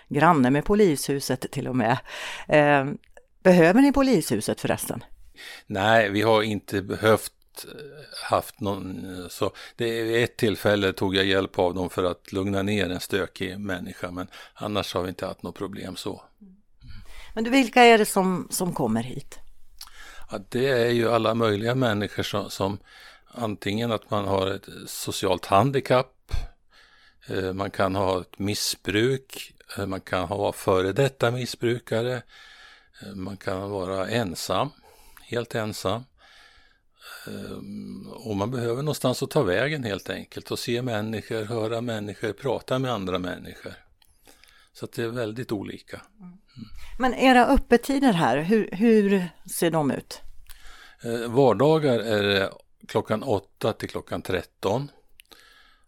Granne 0.08 0.50
med 0.50 0.64
polishuset 0.64 1.46
till 1.50 1.68
och 1.68 1.76
med. 1.76 1.98
Eh, 2.48 2.84
behöver 3.42 3.82
ni 3.82 3.92
polishuset 3.92 4.60
förresten? 4.60 5.04
Nej, 5.66 6.10
vi 6.10 6.22
har 6.22 6.42
inte 6.42 6.82
behövt 6.82 7.32
haft 8.22 8.60
någon, 8.60 9.06
så 9.30 9.52
det 9.76 10.22
ett 10.22 10.36
tillfälle 10.36 10.92
tog 10.92 11.16
jag 11.16 11.24
hjälp 11.24 11.58
av 11.58 11.74
dem 11.74 11.90
för 11.90 12.04
att 12.04 12.32
lugna 12.32 12.62
ner 12.62 12.90
en 12.90 13.00
stökig 13.00 13.60
människa, 13.60 14.10
men 14.10 14.26
annars 14.54 14.94
har 14.94 15.02
vi 15.02 15.08
inte 15.08 15.26
haft 15.26 15.42
något 15.42 15.54
problem 15.54 15.96
så. 15.96 16.22
Mm. 16.40 16.54
Men 17.34 17.44
du, 17.44 17.50
vilka 17.50 17.82
är 17.82 17.98
det 17.98 18.06
som, 18.06 18.48
som 18.50 18.72
kommer 18.72 19.02
hit? 19.02 19.38
Ja, 20.30 20.38
det 20.48 20.68
är 20.68 20.90
ju 20.90 21.10
alla 21.10 21.34
möjliga 21.34 21.74
människor 21.74 22.22
som, 22.22 22.50
som 22.50 22.78
antingen 23.26 23.92
att 23.92 24.10
man 24.10 24.24
har 24.24 24.46
ett 24.46 24.68
socialt 24.86 25.46
handikapp, 25.46 26.32
eh, 27.28 27.52
man 27.52 27.70
kan 27.70 27.94
ha 27.94 28.20
ett 28.20 28.38
missbruk, 28.38 29.54
eh, 29.78 29.86
man 29.86 30.00
kan 30.00 30.28
ha 30.28 30.52
före 30.52 30.92
detta 30.92 31.30
missbrukare, 31.30 32.22
eh, 33.02 33.14
man 33.14 33.36
kan 33.36 33.70
vara 33.70 34.08
ensam, 34.08 34.70
helt 35.22 35.54
ensam. 35.54 36.04
Ehm, 37.26 38.06
och 38.08 38.36
man 38.36 38.50
behöver 38.50 38.82
någonstans 38.82 39.22
att 39.22 39.30
ta 39.30 39.42
vägen 39.42 39.84
helt 39.84 40.10
enkelt 40.10 40.50
och 40.50 40.58
se 40.58 40.82
människor, 40.82 41.44
höra 41.44 41.80
människor, 41.80 42.32
prata 42.32 42.78
med 42.78 42.92
andra 42.92 43.18
människor. 43.18 43.72
Så 44.72 44.86
det 44.86 45.02
är 45.02 45.08
väldigt 45.08 45.52
olika. 45.52 46.02
Mm. 46.20 46.38
Men 46.98 47.14
era 47.14 47.46
öppettider 47.46 48.12
här, 48.12 48.38
hur, 48.38 48.68
hur 48.72 49.28
ser 49.50 49.70
de 49.70 49.90
ut? 49.90 50.20
Eh, 51.02 51.30
vardagar 51.30 51.98
är 51.98 52.22
det 52.22 52.52
klockan 52.88 53.22
8 53.22 53.72
till 53.72 53.88
klockan 53.88 54.22
13. 54.22 54.90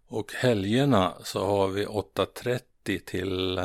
Och 0.09 0.33
helgerna 0.33 1.15
så 1.25 1.47
har 1.47 1.69
vi 1.69 1.87
8.30 1.87 2.61
till, 3.05 3.61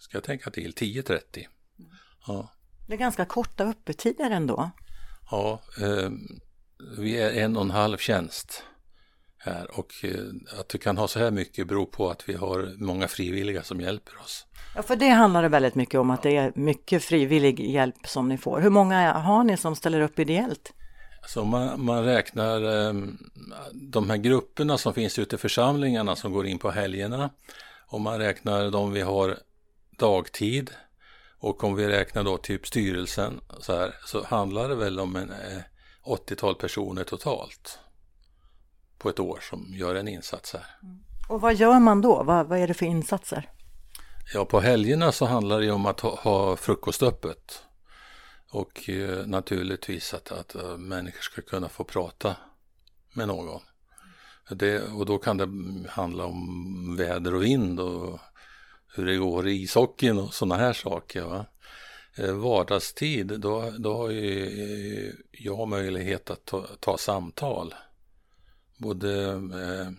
ska 0.00 0.16
jag 0.16 0.24
tänka 0.24 0.50
till, 0.50 0.72
10.30. 0.72 1.46
Mm. 1.78 1.90
Ja. 2.26 2.52
Det 2.88 2.94
är 2.94 2.98
ganska 2.98 3.24
korta 3.24 3.64
öppettider 3.64 4.30
ändå. 4.30 4.70
Ja, 5.30 5.62
eh, 5.80 6.10
vi 6.98 7.20
är 7.20 7.30
en 7.30 7.56
och 7.56 7.62
en 7.62 7.70
halv 7.70 7.96
tjänst 7.96 8.62
här 9.38 9.78
och 9.78 9.92
eh, 10.02 10.60
att 10.60 10.74
vi 10.74 10.78
kan 10.78 10.98
ha 10.98 11.08
så 11.08 11.18
här 11.18 11.30
mycket 11.30 11.68
beror 11.68 11.86
på 11.86 12.10
att 12.10 12.28
vi 12.28 12.34
har 12.34 12.74
många 12.78 13.08
frivilliga 13.08 13.62
som 13.62 13.80
hjälper 13.80 14.20
oss. 14.20 14.46
Ja, 14.74 14.82
för 14.82 14.96
det 14.96 15.08
handlar 15.08 15.42
det 15.42 15.48
väldigt 15.48 15.74
mycket 15.74 16.00
om 16.00 16.10
att 16.10 16.22
det 16.22 16.36
är 16.36 16.52
mycket 16.54 17.04
frivillig 17.04 17.60
hjälp 17.60 18.06
som 18.06 18.28
ni 18.28 18.38
får. 18.38 18.60
Hur 18.60 18.70
många 18.70 19.12
har 19.12 19.44
ni 19.44 19.56
som 19.56 19.76
ställer 19.76 20.00
upp 20.00 20.18
ideellt? 20.18 20.72
Så 21.26 21.44
man, 21.44 21.84
man 21.84 22.04
räknar 22.04 22.64
um, 22.64 23.18
de 23.72 24.10
här 24.10 24.16
grupperna 24.16 24.78
som 24.78 24.94
finns 24.94 25.18
ute 25.18 25.36
i 25.36 25.38
församlingarna 25.38 26.16
som 26.16 26.32
går 26.32 26.46
in 26.46 26.58
på 26.58 26.70
helgerna 26.70 27.30
och 27.86 28.00
man 28.00 28.18
räknar 28.18 28.70
de 28.70 28.92
vi 28.92 29.00
har 29.00 29.38
dagtid 29.98 30.70
och 31.38 31.64
om 31.64 31.74
vi 31.74 31.88
räknar 31.88 32.24
då 32.24 32.36
typ 32.36 32.66
styrelsen 32.66 33.40
så 33.60 33.78
här 33.78 33.94
så 34.06 34.24
handlar 34.24 34.68
det 34.68 34.74
väl 34.74 35.00
om 35.00 35.16
en 35.16 35.30
eh, 35.30 35.62
80-tal 36.04 36.54
personer 36.54 37.04
totalt 37.04 37.78
på 38.98 39.08
ett 39.08 39.20
år 39.20 39.38
som 39.50 39.74
gör 39.74 39.94
en 39.94 40.08
insats 40.08 40.52
här. 40.52 40.66
Och 41.28 41.40
vad 41.40 41.54
gör 41.54 41.80
man 41.80 42.00
då? 42.00 42.22
Vad, 42.22 42.46
vad 42.46 42.58
är 42.58 42.68
det 42.68 42.74
för 42.74 42.86
insatser? 42.86 43.50
Ja, 44.34 44.44
på 44.44 44.60
helgerna 44.60 45.12
så 45.12 45.26
handlar 45.26 45.60
det 45.60 45.70
om 45.70 45.86
att 45.86 46.00
ha, 46.00 46.20
ha 46.20 46.56
frukostöppet. 46.56 47.64
Och 48.50 48.88
eh, 48.88 49.26
naturligtvis 49.26 50.14
att, 50.14 50.32
att 50.32 50.56
uh, 50.56 50.76
människor 50.76 51.20
ska 51.20 51.42
kunna 51.42 51.68
få 51.68 51.84
prata 51.84 52.36
med 53.12 53.28
någon. 53.28 53.60
Det, 54.50 54.82
och 54.82 55.06
då 55.06 55.18
kan 55.18 55.36
det 55.36 55.48
handla 55.90 56.24
om 56.24 56.96
väder 56.98 57.34
och 57.34 57.42
vind 57.42 57.80
och 57.80 58.20
hur 58.94 59.06
det 59.06 59.16
går 59.16 59.48
i 59.48 59.62
ishockeyn 59.62 60.18
och 60.18 60.34
sådana 60.34 60.56
här 60.56 60.72
saker. 60.72 61.22
Va? 61.22 61.46
Eh, 62.16 62.32
vardagstid 62.32 63.40
då, 63.40 63.72
då 63.78 63.96
har 63.96 64.10
ju 64.10 65.08
eh, 65.08 65.14
jag 65.30 65.68
möjlighet 65.68 66.30
att 66.30 66.44
ta, 66.44 66.66
ta 66.80 66.98
samtal. 66.98 67.74
Både, 68.76 69.28
eh, 69.32 69.90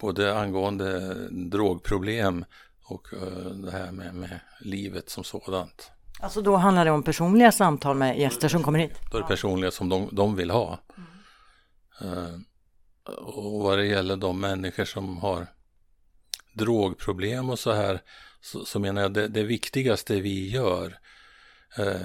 både 0.00 0.38
angående 0.38 1.14
drogproblem 1.30 2.44
och 2.84 3.12
eh, 3.12 3.50
det 3.50 3.70
här 3.70 3.92
med, 3.92 4.14
med 4.14 4.40
livet 4.60 5.10
som 5.10 5.24
sådant. 5.24 5.90
Alltså 6.20 6.42
då 6.42 6.56
handlar 6.56 6.84
det 6.84 6.90
om 6.90 7.02
personliga 7.02 7.52
samtal 7.52 7.96
med 7.96 8.18
gäster 8.18 8.48
som 8.48 8.62
kommer 8.62 8.78
hit? 8.78 8.98
Då 9.10 9.16
är 9.18 9.22
det 9.22 9.28
personliga 9.28 9.70
som 9.70 9.88
de, 9.88 10.08
de 10.12 10.36
vill 10.36 10.50
ha. 10.50 10.78
Mm. 12.00 12.24
Eh, 12.24 12.40
och 13.16 13.62
vad 13.62 13.78
det 13.78 13.86
gäller 13.86 14.16
de 14.16 14.40
människor 14.40 14.84
som 14.84 15.16
har 15.16 15.46
drogproblem 16.52 17.50
och 17.50 17.58
så 17.58 17.72
här 17.72 18.02
så, 18.40 18.64
så 18.64 18.78
menar 18.78 19.02
jag 19.02 19.12
det, 19.12 19.28
det 19.28 19.42
viktigaste 19.42 20.20
vi 20.20 20.50
gör 20.50 20.98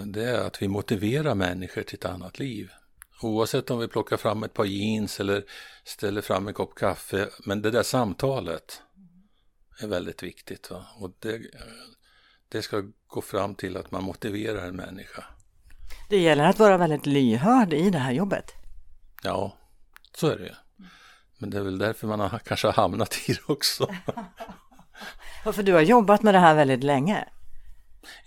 det 0.06 0.24
är 0.24 0.48
att 0.48 0.62
vi 0.62 0.68
motiverar 0.68 1.36
människor 1.36 1.82
till 1.82 1.98
ett 1.98 2.06
annat 2.06 2.40
liv. 2.40 2.72
Oavsett 3.22 3.72
om 3.72 3.80
vi 3.80 3.88
plockar 3.88 4.18
fram 4.18 4.44
ett 4.44 4.54
par 4.54 4.66
jeans 4.66 5.20
eller 5.20 5.44
ställer 5.84 6.22
fram 6.22 6.48
en 6.48 6.54
kopp 6.54 6.76
kaffe. 6.76 7.30
Men 7.46 7.62
det 7.62 7.72
där 7.72 7.84
samtalet 7.84 8.82
är 9.80 9.88
väldigt 9.88 10.24
viktigt. 10.24 10.72
Va? 10.72 10.86
Och 11.00 11.12
det, 11.20 11.42
det 12.50 12.62
ska 12.62 12.84
gå 13.08 13.22
fram 13.22 13.56
till 13.56 13.78
att 13.78 13.92
man 13.92 14.04
motiverar 14.04 14.68
en 14.68 14.76
människa. 14.76 15.24
Det 16.10 16.18
gäller 16.18 16.44
att 16.44 16.60
vara 16.60 16.78
väldigt 16.78 17.06
lyhörd 17.06 17.74
i 17.74 17.90
det 17.90 18.00
här 18.00 18.12
jobbet. 18.12 18.54
Ja, 19.24 19.58
så 20.16 20.28
är 20.28 20.38
det. 20.38 20.56
Men 21.38 21.50
det 21.50 21.58
är 21.58 21.62
väl 21.62 21.78
därför 21.78 22.08
man 22.08 22.20
har, 22.20 22.40
kanske 22.40 22.68
har 22.68 22.74
hamnat 22.74 23.16
i 23.30 23.34
det 23.34 23.54
också. 23.54 23.88
För 25.54 25.64
du 25.64 25.74
har 25.74 25.82
jobbat 25.82 26.24
med 26.24 26.34
det 26.34 26.40
här 26.40 26.56
väldigt 26.56 26.84
länge. 26.84 27.28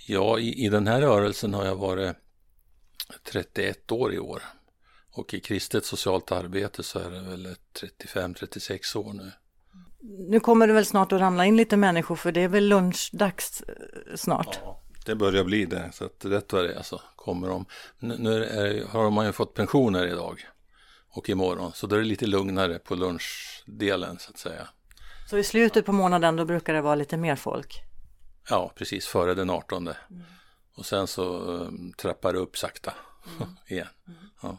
Ja, 0.07 0.39
i, 0.39 0.65
i 0.65 0.69
den 0.69 0.87
här 0.87 1.01
rörelsen 1.01 1.55
har 1.55 1.65
jag 1.65 1.77
varit 1.77 2.17
31 3.33 3.93
år 3.93 4.15
i 4.15 4.19
år. 4.19 4.43
Och 5.13 5.35
i 5.35 5.41
kristet 5.41 5.85
socialt 5.85 6.33
arbete 6.33 6.83
så 6.83 6.99
är 6.99 7.11
det 7.11 7.21
väl 7.21 7.55
35-36 7.99 8.97
år 8.97 9.13
nu. 9.13 9.33
Nu 10.29 10.41
kommer 10.41 10.67
det 10.67 10.73
väl 10.73 10.87
snart 10.87 11.13
att 11.13 11.21
ramla 11.21 11.45
in 11.45 11.57
lite 11.57 11.77
människor 11.77 12.17
för 12.17 12.33
det 12.33 12.41
är 12.41 12.49
väl 12.49 12.69
lunchdags 12.69 13.63
eh, 13.63 13.75
snart? 14.15 14.59
Ja, 14.63 14.83
det 15.07 15.15
börjar 15.15 15.45
bli 15.45 15.65
det. 15.65 15.91
Så 15.93 16.05
att 16.05 16.25
rätt 16.25 16.53
vad 16.53 16.65
det 16.65 16.75
är 16.75 16.83
så 16.83 17.01
kommer 17.17 17.49
de. 17.49 17.67
Nu 17.99 18.45
är, 18.45 18.87
har 18.87 19.11
man 19.11 19.27
ju 19.27 19.33
fått 19.33 19.55
pensioner 19.55 20.07
idag 20.07 20.47
och 21.09 21.29
imorgon. 21.31 21.73
Så 21.75 21.87
då 21.87 21.97
är 21.97 22.01
det 22.01 22.07
lite 22.07 22.27
lugnare 22.27 22.79
på 22.79 22.95
lunchdelen 22.95 24.19
så 24.19 24.31
att 24.31 24.39
säga. 24.39 24.69
Så 25.31 25.39
i 25.39 25.45
slutet 25.45 25.87
på 25.87 25.93
månaden 25.93 26.37
då 26.37 26.45
brukar 26.45 26.75
det 26.75 26.81
vara 26.81 26.95
lite 26.95 27.17
mer 27.17 27.37
folk? 27.37 27.86
Ja, 28.49 28.73
precis 28.75 29.07
före 29.07 29.35
den 29.35 29.51
18. 29.51 29.89
Mm. 29.89 29.97
Och 30.77 30.87
sen 30.87 31.07
så 31.07 31.39
um, 31.39 31.93
trappar 31.97 32.33
det 32.33 32.39
upp 32.39 32.59
sakta 32.59 32.93
mm. 33.37 33.49
igen. 33.69 33.87
Mm. 34.09 34.19
Ja. 34.43 34.59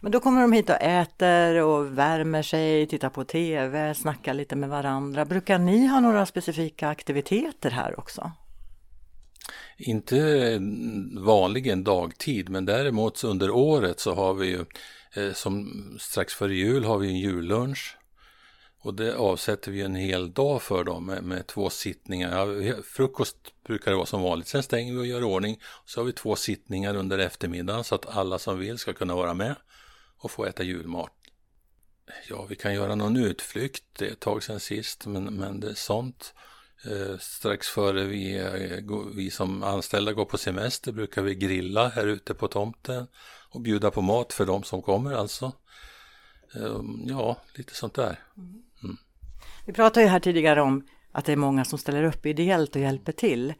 Men 0.00 0.12
då 0.12 0.20
kommer 0.20 0.42
de 0.42 0.52
hit 0.52 0.70
och 0.70 0.82
äter 0.82 1.62
och 1.62 1.98
värmer 1.98 2.42
sig, 2.42 2.86
tittar 2.86 3.10
på 3.10 3.24
tv, 3.24 3.94
snackar 3.94 4.34
lite 4.34 4.56
med 4.56 4.68
varandra. 4.68 5.24
Brukar 5.24 5.58
ni 5.58 5.86
ha 5.86 6.00
några 6.00 6.26
specifika 6.26 6.88
aktiviteter 6.88 7.70
här 7.70 7.98
också? 8.00 8.32
Inte 9.78 10.58
vanligen 11.20 11.84
dagtid, 11.84 12.48
men 12.48 12.64
däremot 12.64 13.24
under 13.24 13.50
året 13.50 14.00
så 14.00 14.14
har 14.14 14.34
vi 14.34 14.46
ju 14.46 14.64
eh, 15.14 15.32
som 15.32 15.68
strax 16.00 16.34
före 16.34 16.54
jul 16.54 16.84
har 16.84 16.98
vi 16.98 17.08
en 17.08 17.18
jullunch 17.18 17.97
och 18.80 18.94
det 18.94 19.16
avsätter 19.16 19.72
vi 19.72 19.80
en 19.82 19.94
hel 19.94 20.32
dag 20.32 20.62
för 20.62 20.84
dem 20.84 21.06
med, 21.06 21.24
med 21.24 21.46
två 21.46 21.70
sittningar. 21.70 22.60
Ja, 22.60 22.74
frukost 22.82 23.36
brukar 23.66 23.90
det 23.90 23.96
vara 23.96 24.06
som 24.06 24.22
vanligt. 24.22 24.48
Sen 24.48 24.62
stänger 24.62 24.92
vi 24.92 24.98
och 24.98 25.06
gör 25.06 25.24
ordning. 25.24 25.60
Så 25.84 26.00
har 26.00 26.04
vi 26.04 26.12
två 26.12 26.36
sittningar 26.36 26.94
under 26.94 27.18
eftermiddagen 27.18 27.84
så 27.84 27.94
att 27.94 28.16
alla 28.16 28.38
som 28.38 28.58
vill 28.58 28.78
ska 28.78 28.92
kunna 28.92 29.14
vara 29.14 29.34
med 29.34 29.54
och 30.18 30.30
få 30.30 30.44
äta 30.44 30.62
julmat. 30.62 31.10
Ja, 32.28 32.46
vi 32.48 32.56
kan 32.56 32.74
göra 32.74 32.94
någon 32.94 33.16
utflykt. 33.16 33.84
Det 33.98 34.06
är 34.06 34.12
ett 34.12 34.20
tag 34.20 34.42
sedan 34.42 34.60
sist, 34.60 35.06
men, 35.06 35.24
men 35.24 35.60
det 35.60 35.70
är 35.70 35.74
sånt. 35.74 36.34
Eh, 36.84 37.18
strax 37.18 37.68
före 37.68 38.04
vi, 38.04 38.38
eh, 38.38 39.10
vi 39.14 39.30
som 39.30 39.62
anställda 39.62 40.12
går 40.12 40.24
på 40.24 40.38
semester 40.38 40.92
brukar 40.92 41.22
vi 41.22 41.34
grilla 41.34 41.88
här 41.88 42.06
ute 42.06 42.34
på 42.34 42.48
tomten 42.48 43.06
och 43.50 43.60
bjuda 43.60 43.90
på 43.90 44.00
mat 44.02 44.32
för 44.32 44.46
de 44.46 44.62
som 44.62 44.82
kommer 44.82 45.12
alltså. 45.12 45.52
Eh, 46.54 46.80
ja, 47.06 47.36
lite 47.54 47.74
sånt 47.74 47.94
där. 47.94 48.18
Mm. 48.36 48.62
Vi 49.68 49.74
pratade 49.74 50.04
ju 50.04 50.10
här 50.10 50.20
tidigare 50.20 50.62
om 50.62 50.86
att 51.12 51.24
det 51.24 51.32
är 51.32 51.36
många 51.36 51.64
som 51.64 51.78
ställer 51.78 52.02
upp 52.02 52.26
ideellt 52.26 52.76
och 52.76 52.82
hjälper 52.82 53.12
till. 53.12 53.54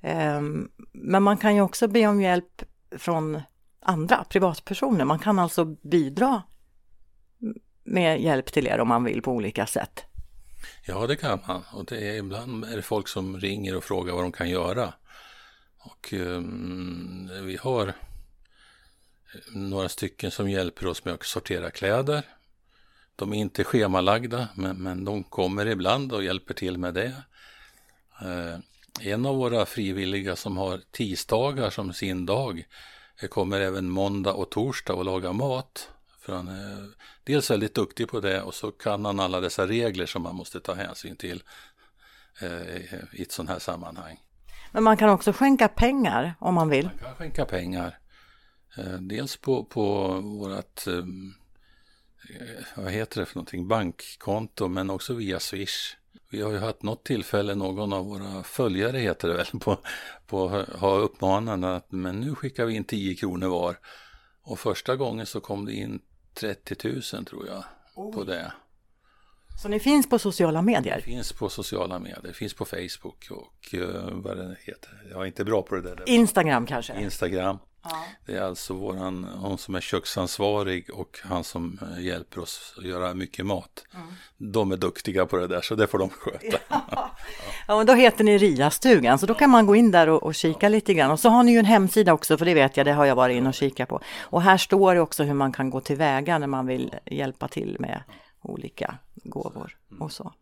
Ehm, 0.00 0.70
men 0.92 1.22
man 1.22 1.36
kan 1.36 1.54
ju 1.54 1.60
också 1.60 1.88
be 1.88 2.06
om 2.06 2.20
hjälp 2.20 2.62
från 2.96 3.40
andra 3.80 4.24
privatpersoner. 4.24 5.04
Man 5.04 5.18
kan 5.18 5.38
alltså 5.38 5.64
bidra 5.64 6.42
med 7.84 8.20
hjälp 8.20 8.52
till 8.52 8.66
er 8.66 8.80
om 8.80 8.88
man 8.88 9.04
vill 9.04 9.22
på 9.22 9.32
olika 9.32 9.66
sätt. 9.66 10.04
Ja, 10.86 11.06
det 11.06 11.16
kan 11.16 11.38
man. 11.48 11.62
Och 11.72 11.84
det 11.84 12.08
är, 12.08 12.14
ibland 12.14 12.64
är 12.64 12.76
det 12.76 12.82
folk 12.82 13.08
som 13.08 13.40
ringer 13.40 13.76
och 13.76 13.84
frågar 13.84 14.14
vad 14.14 14.24
de 14.24 14.32
kan 14.32 14.50
göra. 14.50 14.94
Och 15.78 16.12
um, 16.12 17.30
vi 17.42 17.56
har 17.56 17.88
eh, 17.88 17.94
några 19.52 19.88
stycken 19.88 20.30
som 20.30 20.50
hjälper 20.50 20.86
oss 20.86 21.04
med 21.04 21.14
att 21.14 21.24
sortera 21.24 21.70
kläder. 21.70 22.22
De 23.16 23.32
är 23.32 23.36
inte 23.36 23.64
schemalagda, 23.64 24.48
men, 24.54 24.82
men 24.82 25.04
de 25.04 25.24
kommer 25.24 25.66
ibland 25.66 26.12
och 26.12 26.24
hjälper 26.24 26.54
till 26.54 26.78
med 26.78 26.94
det. 26.94 27.14
Uh, 28.22 28.58
en 29.00 29.26
av 29.26 29.36
våra 29.36 29.66
frivilliga 29.66 30.36
som 30.36 30.56
har 30.56 30.80
tisdagar 30.90 31.70
som 31.70 31.92
sin 31.92 32.26
dag 32.26 32.64
kommer 33.30 33.60
även 33.60 33.88
måndag 33.88 34.32
och 34.32 34.50
torsdag 34.50 34.94
och 34.94 35.04
laga 35.04 35.32
mat. 35.32 35.88
För 36.20 36.32
han 36.32 36.48
är 36.48 36.88
dels 37.24 37.50
väldigt 37.50 37.74
duktig 37.74 38.08
på 38.08 38.20
det 38.20 38.42
och 38.42 38.54
så 38.54 38.70
kan 38.70 39.04
han 39.04 39.20
alla 39.20 39.40
dessa 39.40 39.66
regler 39.66 40.06
som 40.06 40.22
man 40.22 40.34
måste 40.34 40.60
ta 40.60 40.74
hänsyn 40.74 41.16
till 41.16 41.42
eh, 42.40 42.94
i 43.12 43.22
ett 43.22 43.32
sådant 43.32 43.50
här 43.50 43.58
sammanhang. 43.58 44.20
Men 44.72 44.82
man 44.82 44.96
kan 44.96 45.08
också 45.08 45.32
skänka 45.32 45.68
pengar 45.68 46.34
om 46.38 46.54
man 46.54 46.68
vill? 46.68 46.84
Man 46.84 46.98
kan 46.98 47.14
skänka 47.14 47.44
pengar. 47.44 47.98
Eh, 48.76 48.92
dels 48.92 49.36
på, 49.36 49.64
på 49.64 50.08
vårt, 50.20 50.86
eh, 50.86 51.04
vad 52.76 52.92
heter 52.92 53.20
det 53.20 53.26
för 53.26 53.36
någonting, 53.36 53.68
bankkonto 53.68 54.68
men 54.68 54.90
också 54.90 55.14
via 55.14 55.40
Swish. 55.40 55.96
Vi 56.30 56.42
har 56.42 56.50
ju 56.52 56.58
haft 56.58 56.82
något 56.82 57.04
tillfälle, 57.04 57.54
någon 57.54 57.92
av 57.92 58.04
våra 58.04 58.42
följare 58.42 58.98
heter 58.98 59.28
det 59.28 59.34
väl, 59.34 59.46
på, 59.60 59.78
på 60.26 60.48
ha 60.78 60.96
uppmanat 60.96 61.64
att 61.64 61.92
men 61.92 62.20
nu 62.20 62.34
skickar 62.34 62.64
vi 62.64 62.74
in 62.74 62.84
10 62.84 63.14
kronor 63.14 63.48
var. 63.48 63.78
Och 64.42 64.58
första 64.58 64.96
gången 64.96 65.26
så 65.26 65.40
kom 65.40 65.64
det 65.64 65.72
in 65.72 66.00
30 66.34 66.88
000 67.14 67.24
tror 67.24 67.46
jag 67.46 67.64
oh. 67.94 68.14
på 68.14 68.24
det. 68.24 68.52
Så 69.62 69.68
ni 69.68 69.80
finns 69.80 70.08
på 70.08 70.18
sociala 70.18 70.62
medier? 70.62 70.96
Det 70.96 71.02
finns 71.02 71.32
på 71.32 71.48
sociala 71.48 71.98
medier, 71.98 72.32
finns 72.32 72.54
på 72.54 72.64
Facebook 72.64 73.28
och 73.30 73.74
uh, 73.74 74.10
vad 74.12 74.36
det 74.36 74.56
heter. 74.60 75.02
Jag 75.10 75.22
är 75.22 75.26
inte 75.26 75.44
bra 75.44 75.62
på 75.62 75.74
det 75.74 75.82
där. 75.82 76.02
Instagram 76.06 76.66
kanske? 76.66 77.02
Instagram. 77.02 77.58
Det 78.26 78.36
är 78.36 78.42
alltså 78.42 78.74
våran, 78.74 79.24
hon 79.24 79.58
som 79.58 79.74
är 79.74 79.80
köksansvarig 79.80 80.90
och 80.94 81.18
han 81.24 81.44
som 81.44 81.78
eh, 81.82 82.04
hjälper 82.04 82.40
oss 82.40 82.74
att 82.78 82.84
göra 82.84 83.14
mycket 83.14 83.46
mat. 83.46 83.84
Mm. 83.94 84.06
De 84.36 84.72
är 84.72 84.76
duktiga 84.76 85.26
på 85.26 85.36
det 85.36 85.46
där 85.46 85.60
så 85.60 85.74
det 85.74 85.86
får 85.86 85.98
de 85.98 86.08
sköta. 86.10 86.58
Ja, 86.68 87.10
ja 87.68 87.76
men 87.76 87.86
då 87.86 87.94
heter 87.94 88.24
ni 88.24 88.38
Ria-stugan 88.38 89.18
så 89.18 89.26
då 89.26 89.34
kan 89.34 89.50
man 89.50 89.66
gå 89.66 89.76
in 89.76 89.90
där 89.90 90.08
och, 90.08 90.22
och 90.22 90.34
kika 90.34 90.66
ja. 90.66 90.68
lite 90.68 90.94
grann. 90.94 91.10
Och 91.10 91.20
så 91.20 91.28
har 91.28 91.42
ni 91.42 91.52
ju 91.52 91.58
en 91.58 91.64
hemsida 91.64 92.12
också 92.12 92.38
för 92.38 92.44
det 92.44 92.54
vet 92.54 92.76
jag, 92.76 92.86
det 92.86 92.92
har 92.92 93.04
jag 93.04 93.14
varit 93.14 93.36
in 93.36 93.46
och 93.46 93.54
kikat 93.54 93.88
på. 93.88 94.00
Och 94.20 94.42
här 94.42 94.56
står 94.56 94.94
det 94.94 95.00
också 95.00 95.22
hur 95.22 95.34
man 95.34 95.52
kan 95.52 95.70
gå 95.70 95.80
tillväga 95.80 96.38
när 96.38 96.46
man 96.46 96.66
vill 96.66 96.94
hjälpa 97.06 97.48
till 97.48 97.76
med 97.80 98.02
olika 98.42 98.98
gåvor 99.14 99.76
och 100.00 100.12
så. 100.12 100.32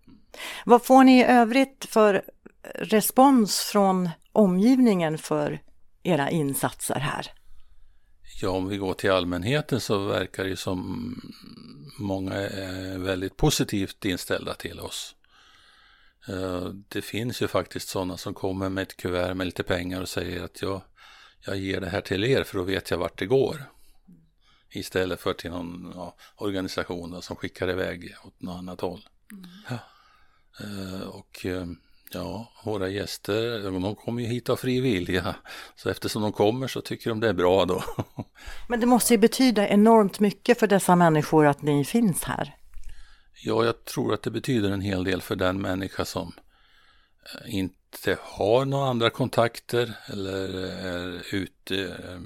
Vad 0.64 0.84
får 0.84 1.04
ni 1.04 1.20
i 1.20 1.24
övrigt 1.24 1.86
för 1.88 2.22
respons 2.74 3.60
från 3.60 4.08
omgivningen 4.32 5.18
för 5.18 5.60
era 6.02 6.30
insatser 6.30 7.00
här? 7.00 7.32
Ja, 8.42 8.50
om 8.50 8.68
vi 8.68 8.76
går 8.76 8.94
till 8.94 9.10
allmänheten 9.10 9.80
så 9.80 9.98
verkar 9.98 10.44
det 10.44 10.56
som 10.56 11.14
många 11.98 12.34
är 12.34 12.98
väldigt 12.98 13.36
positivt 13.36 14.04
inställda 14.04 14.54
till 14.54 14.80
oss. 14.80 15.14
Eh, 16.28 16.64
det 16.88 17.02
finns 17.02 17.42
ju 17.42 17.48
faktiskt 17.48 17.88
sådana 17.88 18.16
som 18.16 18.34
kommer 18.34 18.68
med 18.68 18.82
ett 18.82 18.96
kuvert 18.96 19.34
med 19.34 19.46
lite 19.46 19.62
pengar 19.62 20.00
och 20.00 20.08
säger 20.08 20.44
att 20.44 20.62
jag, 20.62 20.82
jag 21.46 21.56
ger 21.56 21.80
det 21.80 21.88
här 21.88 22.00
till 22.00 22.24
er 22.24 22.44
för 22.44 22.58
då 22.58 22.64
vet 22.64 22.90
jag 22.90 22.98
vart 22.98 23.18
det 23.18 23.26
går. 23.26 23.64
Istället 24.72 25.20
för 25.20 25.32
till 25.32 25.50
någon 25.50 25.92
ja, 25.94 26.16
organisation 26.36 27.22
som 27.22 27.36
skickar 27.36 27.70
iväg 27.70 28.14
åt 28.24 28.42
något 28.42 28.58
annat 28.58 28.80
håll. 28.80 29.08
Mm. 29.32 29.44
Ja. 29.68 29.78
Eh, 30.64 31.00
och 31.00 31.46
eh, 31.46 31.66
Ja, 32.12 32.52
våra 32.64 32.88
gäster, 32.88 33.62
de 33.62 33.94
kommer 33.94 34.22
ju 34.22 34.28
hit 34.28 34.48
av 34.48 34.56
fri 34.56 34.80
vilja. 34.80 35.36
Så 35.76 35.90
eftersom 35.90 36.22
de 36.22 36.32
kommer 36.32 36.68
så 36.68 36.80
tycker 36.80 37.10
de 37.10 37.20
det 37.20 37.28
är 37.28 37.32
bra 37.32 37.64
då. 37.64 37.84
Men 38.68 38.80
det 38.80 38.86
måste 38.86 39.14
ju 39.14 39.18
betyda 39.18 39.68
enormt 39.68 40.20
mycket 40.20 40.58
för 40.58 40.66
dessa 40.66 40.96
människor 40.96 41.46
att 41.46 41.62
ni 41.62 41.84
finns 41.84 42.24
här. 42.24 42.54
Ja, 43.42 43.64
jag 43.64 43.84
tror 43.84 44.14
att 44.14 44.22
det 44.22 44.30
betyder 44.30 44.70
en 44.70 44.80
hel 44.80 45.04
del 45.04 45.22
för 45.22 45.36
den 45.36 45.60
människa 45.60 46.04
som 46.04 46.32
eh, 47.34 47.54
inte 47.54 48.18
har 48.20 48.64
några 48.64 48.90
andra 48.90 49.10
kontakter 49.10 49.94
eller 50.06 50.48
är 50.86 51.34
ute, 51.34 51.82
eh, 51.84 52.20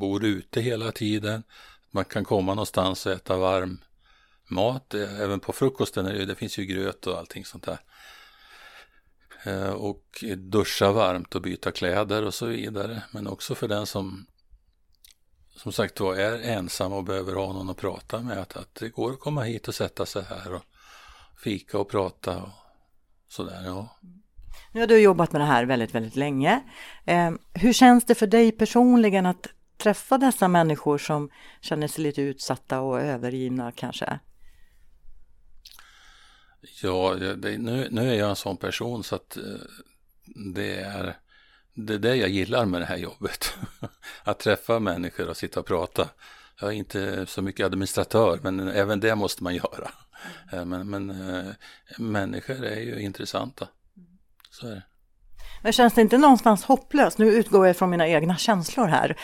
bor 0.00 0.24
ute 0.24 0.60
hela 0.60 0.92
tiden. 0.92 1.42
Man 1.90 2.04
kan 2.04 2.24
komma 2.24 2.54
någonstans 2.54 3.06
och 3.06 3.12
äta 3.12 3.36
varm 3.36 3.80
mat. 4.48 4.94
Även 4.94 5.40
på 5.40 5.52
frukosten, 5.52 6.04
det 6.04 6.34
finns 6.34 6.58
ju 6.58 6.64
gröt 6.64 7.06
och 7.06 7.18
allting 7.18 7.44
sånt 7.44 7.64
där. 7.64 7.78
Eh, 9.44 9.70
och 9.70 10.24
duscha 10.36 10.92
varmt 10.92 11.34
och 11.34 11.42
byta 11.42 11.70
kläder 11.70 12.26
och 12.26 12.34
så 12.34 12.46
vidare. 12.46 13.02
Men 13.10 13.26
också 13.26 13.54
för 13.54 13.68
den 13.68 13.86
som 13.86 14.26
som 15.56 15.72
sagt 15.72 16.00
var 16.00 16.14
är 16.14 16.42
ensam 16.42 16.92
och 16.92 17.04
behöver 17.04 17.34
ha 17.34 17.52
någon 17.52 17.70
att 17.70 17.76
prata 17.76 18.20
med. 18.20 18.38
Att, 18.38 18.56
att 18.56 18.74
det 18.74 18.88
går 18.88 19.12
att 19.12 19.20
komma 19.20 19.42
hit 19.42 19.68
och 19.68 19.74
sätta 19.74 20.06
sig 20.06 20.22
här 20.22 20.54
och 20.54 20.62
fika 21.44 21.78
och 21.78 21.90
prata 21.90 22.42
och 22.42 22.48
sådär. 23.28 23.62
Ja. 23.64 23.98
Nu 24.72 24.80
har 24.80 24.86
du 24.86 25.00
jobbat 25.00 25.32
med 25.32 25.40
det 25.40 25.44
här 25.44 25.64
väldigt, 25.64 25.94
väldigt 25.94 26.16
länge. 26.16 26.62
Eh, 27.04 27.30
hur 27.54 27.72
känns 27.72 28.04
det 28.04 28.14
för 28.14 28.26
dig 28.26 28.52
personligen 28.52 29.26
att 29.26 29.46
träffa 29.78 30.18
dessa 30.18 30.48
människor 30.48 30.98
som 30.98 31.30
känner 31.60 31.88
sig 31.88 32.04
lite 32.04 32.22
utsatta 32.22 32.80
och 32.80 33.00
övergivna 33.00 33.72
kanske? 33.72 34.18
Ja, 36.82 37.14
det, 37.14 37.58
nu, 37.58 37.88
nu 37.90 38.10
är 38.10 38.14
jag 38.14 38.30
en 38.30 38.36
sån 38.36 38.56
person 38.56 39.04
så 39.04 39.14
att 39.14 39.36
eh, 39.36 39.42
det 40.54 40.74
är 40.74 41.16
det 41.74 41.94
är 41.94 41.98
det 41.98 42.16
jag 42.16 42.28
gillar 42.28 42.66
med 42.66 42.80
det 42.80 42.84
här 42.84 42.96
jobbet. 42.96 43.54
att 44.24 44.38
träffa 44.38 44.78
människor 44.78 45.28
och 45.28 45.36
sitta 45.36 45.60
och 45.60 45.66
prata. 45.66 46.08
Jag 46.60 46.70
är 46.70 46.74
inte 46.74 47.26
så 47.26 47.42
mycket 47.42 47.66
administratör, 47.66 48.40
men 48.42 48.68
även 48.68 49.00
det 49.00 49.14
måste 49.14 49.42
man 49.42 49.54
göra. 49.54 49.90
Eh, 50.52 50.64
men, 50.64 50.90
men 50.90 51.10
eh, 51.10 51.52
människor 51.98 52.64
är 52.64 52.80
ju 52.80 53.00
intressanta. 53.00 53.68
Så 54.50 54.66
är 54.66 54.70
det. 54.70 54.82
Men 55.62 55.72
känns 55.72 55.94
det 55.94 56.00
inte 56.00 56.18
någonstans 56.18 56.64
hopplöst? 56.64 57.18
Nu 57.18 57.32
utgår 57.32 57.66
jag 57.66 57.76
från 57.76 57.90
mina 57.90 58.08
egna 58.08 58.36
känslor 58.36 58.86
här. 58.86 59.16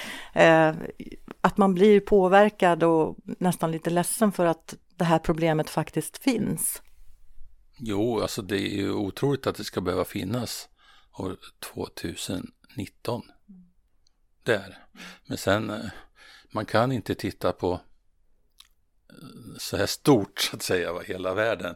Att 1.41 1.57
man 1.57 1.75
blir 1.75 2.01
påverkad 2.01 2.83
och 2.83 3.17
nästan 3.25 3.71
lite 3.71 3.91
ledsen 3.91 4.33
för 4.33 4.47
att 4.47 4.75
det 4.97 5.05
här 5.05 5.19
problemet 5.19 5.71
faktiskt 5.71 6.19
finns. 6.19 6.83
Jo, 7.81 8.21
alltså 8.21 8.43
det 8.43 8.57
är 8.57 8.77
ju 8.77 8.93
otroligt 8.93 9.47
att 9.47 9.57
det 9.57 9.65
ska 9.65 9.81
behöva 9.81 10.05
finnas 10.05 10.69
år 11.13 11.37
2019. 11.75 13.23
Där. 14.43 14.79
Men 15.27 15.39
sen, 15.39 15.71
eh, 15.71 15.91
man 16.51 16.67
kan 16.67 16.93
inte 16.93 17.15
titta 17.15 17.53
på 17.53 17.73
eh, 19.11 19.59
så 19.59 19.77
här 19.77 19.87
stort 19.87 20.41
så 20.41 20.57
att 20.57 20.63
säga, 20.63 20.93
va, 20.93 21.01
hela 21.01 21.35
världen. 21.35 21.75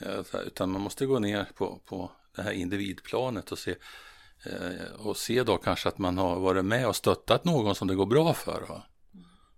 Eh, 0.00 0.40
utan 0.46 0.70
man 0.70 0.80
måste 0.80 1.06
gå 1.06 1.18
ner 1.18 1.44
på, 1.54 1.82
på 1.84 2.10
det 2.36 2.42
här 2.42 2.52
individplanet 2.52 3.52
och 3.52 3.58
se 3.58 3.74
och 4.98 5.16
se 5.16 5.42
då 5.42 5.56
kanske 5.56 5.88
att 5.88 5.98
man 5.98 6.18
har 6.18 6.40
varit 6.40 6.64
med 6.64 6.88
och 6.88 6.96
stöttat 6.96 7.44
någon 7.44 7.74
som 7.74 7.88
det 7.88 7.94
går 7.94 8.06
bra 8.06 8.34
för. 8.34 8.66
Va? 8.68 8.82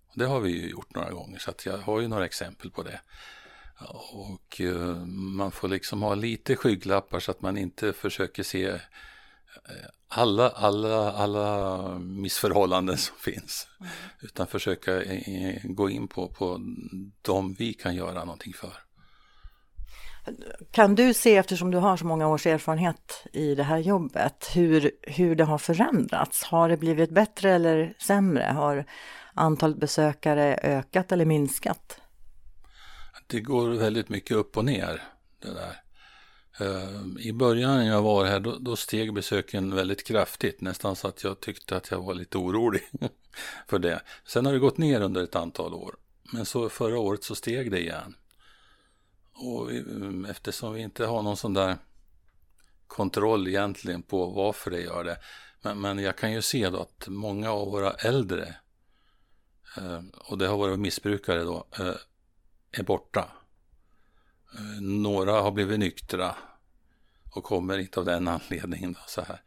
Och 0.07 0.19
det 0.19 0.27
har 0.27 0.41
vi 0.41 0.51
ju 0.51 0.71
gjort 0.71 0.95
några 0.95 1.11
gånger 1.11 1.39
så 1.39 1.51
att 1.51 1.67
jag 1.67 1.79
har 1.79 2.01
ju 2.01 2.09
några 2.09 2.25
exempel 2.25 2.71
på 2.71 2.83
det. 2.83 3.01
Och 3.89 4.61
eh, 4.61 5.07
man 5.07 5.51
får 5.51 5.69
liksom 5.69 6.03
ha 6.03 6.15
lite 6.15 6.57
skygglappar 6.57 7.21
så 7.21 7.31
att 7.31 7.43
man 7.43 7.59
inte 7.59 7.93
försöker 7.93 8.43
se 8.43 8.67
eh, 8.67 8.79
alla, 10.09 10.49
alla, 10.51 11.13
alla 11.13 11.99
missförhållanden 11.99 12.99
som 12.99 13.17
finns. 13.17 13.69
Mm. 13.81 13.93
Utan 14.21 14.47
försöka 14.47 15.03
eh, 15.03 15.61
gå 15.65 15.91
in 15.91 16.09
på, 16.09 16.29
på 16.29 16.61
de 17.23 17.55
vi 17.59 17.73
kan 17.73 17.95
göra 17.95 18.25
någonting 18.25 18.53
för. 18.53 18.73
Kan 20.71 20.95
du 20.95 21.15
se, 21.15 21.37
eftersom 21.37 21.71
du 21.71 21.79
har 21.79 21.97
så 21.97 22.07
många 22.07 22.29
års 22.29 22.47
erfarenhet 22.47 23.27
i 23.33 23.55
det 23.55 23.63
här 23.63 23.79
jobbet, 23.79 24.51
hur, 24.55 24.91
hur 25.03 25.35
det 25.35 25.45
har 25.45 25.59
förändrats? 25.59 26.43
Har 26.43 26.69
det 26.69 26.77
blivit 26.77 27.11
bättre 27.11 27.55
eller 27.55 27.95
sämre? 27.99 28.45
Har 28.45 28.85
antalet 29.35 29.77
besökare 29.77 30.59
ökat 30.63 31.13
eller 31.13 31.25
minskat? 31.25 32.01
Det 33.31 33.41
går 33.41 33.69
väldigt 33.69 34.09
mycket 34.09 34.37
upp 34.37 34.57
och 34.57 34.65
ner. 34.65 35.03
Det 35.39 35.51
där. 35.51 35.83
Eh, 36.61 37.27
I 37.27 37.33
början 37.33 37.77
när 37.77 37.87
jag 37.87 38.03
var 38.03 38.25
här 38.25 38.41
då, 38.41 38.59
då, 38.61 38.77
steg 38.77 39.15
besöken 39.15 39.75
väldigt 39.75 40.07
kraftigt, 40.07 40.61
nästan 40.61 40.97
så 40.97 41.09
att 41.09 41.25
jag 41.25 41.41
tyckte 41.41 41.77
att 41.77 41.91
jag 41.91 42.01
var 42.01 42.15
lite 42.15 42.39
orolig 42.39 42.83
för 43.69 43.79
det. 43.79 44.03
Sen 44.27 44.47
har 44.47 44.53
det 44.53 44.59
gått 44.59 44.79
ner 44.79 45.01
under 45.01 45.23
ett 45.23 45.37
antal 45.37 45.75
år, 45.75 45.97
men 46.33 46.47
så 46.47 46.69
förra 46.69 46.99
året 46.99 47.25
så 47.25 47.35
steg 47.35 47.71
det 47.71 47.81
igen. 47.81 48.15
Och 49.33 49.73
eh, 49.73 50.31
eftersom 50.31 50.75
vi 50.75 50.81
inte 50.81 51.07
har 51.07 51.23
någon 51.23 51.37
sån 51.37 51.55
där 51.55 51.77
kontroll 52.87 53.49
egentligen 53.49 54.03
på 54.03 54.27
varför 54.27 54.71
det 54.71 54.81
gör 54.81 55.05
det. 55.05 55.17
Men, 55.63 55.81
men 55.81 55.99
jag 55.99 56.17
kan 56.17 56.33
ju 56.33 56.43
se 56.43 56.71
då 56.71 56.81
att 56.81 57.09
många 57.09 57.51
av 57.51 57.71
våra 57.71 57.91
äldre, 57.91 58.55
eh, 59.77 60.01
och 60.15 60.39
det 60.39 60.47
har 60.47 60.57
varit 60.57 60.79
missbrukare 60.79 61.43
då, 61.43 61.67
är 62.73 62.83
borta. 62.83 63.31
Eh, 64.55 64.81
några 64.81 65.33
har 65.33 65.51
blivit 65.51 65.79
nyktra 65.79 66.37
och 67.31 67.45
kommer 67.45 67.79
inte 67.79 68.01
av 68.01 68.07
den 68.07 68.29
anledningen. 68.51 68.93
Då, 68.93 69.01
så, 69.07 69.23
här. 69.23 69.43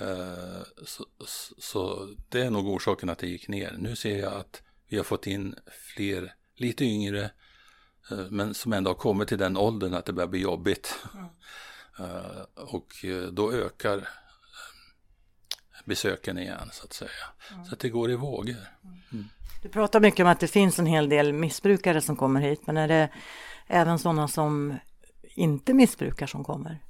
Eh, 0.00 0.62
så, 0.86 1.06
så, 1.58 2.14
det 2.28 2.40
är 2.40 2.50
nog 2.50 2.68
orsaken 2.68 3.08
att 3.08 3.18
det 3.18 3.26
gick 3.26 3.48
ner. 3.48 3.74
Nu 3.78 3.96
ser 3.96 4.18
jag 4.18 4.32
att 4.32 4.62
vi 4.88 4.96
har 4.96 5.04
fått 5.04 5.26
in 5.26 5.54
fler 5.94 6.34
lite 6.56 6.84
yngre 6.84 7.30
eh, 8.10 8.26
men 8.30 8.54
som 8.54 8.72
ändå 8.72 8.90
har 8.90 8.94
kommit 8.94 9.28
till 9.28 9.38
den 9.38 9.56
åldern 9.56 9.94
att 9.94 10.04
det 10.04 10.12
börjar 10.12 10.28
bli 10.28 10.40
jobbigt. 10.40 10.98
Mm. 11.14 11.26
Och 12.54 12.92
då 13.32 13.52
ökar 13.52 14.08
besöken 15.84 16.38
igen 16.38 16.70
så 16.72 16.84
att 16.84 16.92
säga. 16.92 17.10
Mm. 17.52 17.64
Så 17.64 17.72
att 17.72 17.80
det 17.80 17.88
går 17.88 18.10
i 18.10 18.14
vågor. 18.14 18.68
Mm. 19.12 19.28
Du 19.62 19.68
pratar 19.68 20.00
mycket 20.00 20.24
om 20.24 20.30
att 20.30 20.40
det 20.40 20.48
finns 20.48 20.78
en 20.78 20.86
hel 20.86 21.08
del 21.08 21.32
missbrukare 21.32 22.00
som 22.00 22.16
kommer 22.16 22.40
hit, 22.40 22.66
men 22.66 22.76
är 22.76 22.88
det 22.88 23.08
även 23.66 23.98
sådana 23.98 24.28
som 24.28 24.78
inte 25.34 25.74
missbrukar 25.74 26.26
som 26.26 26.44
kommer? 26.44 26.82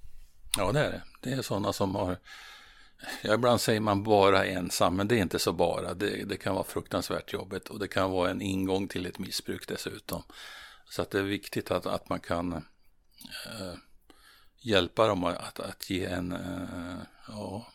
Ja, 0.58 0.72
det 0.72 0.80
är 0.80 0.90
det. 0.90 1.02
Det 1.20 1.32
är 1.32 1.42
sådana 1.42 1.72
som 1.72 1.94
har 1.94 2.16
Ja, 3.22 3.34
ibland 3.34 3.60
säger 3.60 3.80
man 3.80 4.02
bara 4.02 4.44
ensam, 4.44 4.96
men 4.96 5.08
det 5.08 5.14
är 5.14 5.22
inte 5.22 5.38
så 5.38 5.52
bara. 5.52 5.94
Det, 5.94 6.24
det, 6.24 6.36
kan 6.36 6.54
vara 6.54 6.64
fruktansvärt 6.64 7.32
jobbigt 7.32 7.68
och 7.68 7.78
det 7.78 7.88
kan 7.88 8.10
vara 8.10 8.30
en 8.30 8.42
ingång 8.42 8.88
till 8.88 9.06
ett 9.06 9.18
missbruk 9.18 9.68
dessutom. 9.68 10.22
Så 10.90 11.02
att 11.02 11.10
det 11.10 11.18
är 11.18 11.22
viktigt 11.22 11.70
att, 11.70 11.86
att 11.86 12.08
man 12.08 12.20
kan 12.20 12.52
eh, 12.52 13.74
hjälpa 14.60 15.06
dem 15.06 15.24
att, 15.24 15.60
att 15.60 15.90
ge 15.90 16.04
en 16.04 16.32
eh, 16.32 16.98
ja, 17.28 17.66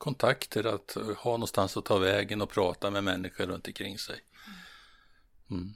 kontakter, 0.00 0.74
att 0.74 0.96
ha 1.18 1.30
någonstans 1.30 1.76
att 1.76 1.84
ta 1.84 1.98
vägen 1.98 2.42
och 2.42 2.50
prata 2.50 2.90
med 2.90 3.04
människor 3.04 3.46
runt 3.46 3.66
omkring 3.66 3.98
sig. 3.98 4.16
Mm. 5.50 5.74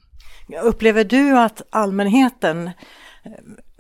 Upplever 0.62 1.04
du 1.04 1.38
att 1.38 1.62
allmänheten 1.70 2.66
eh, 2.66 3.32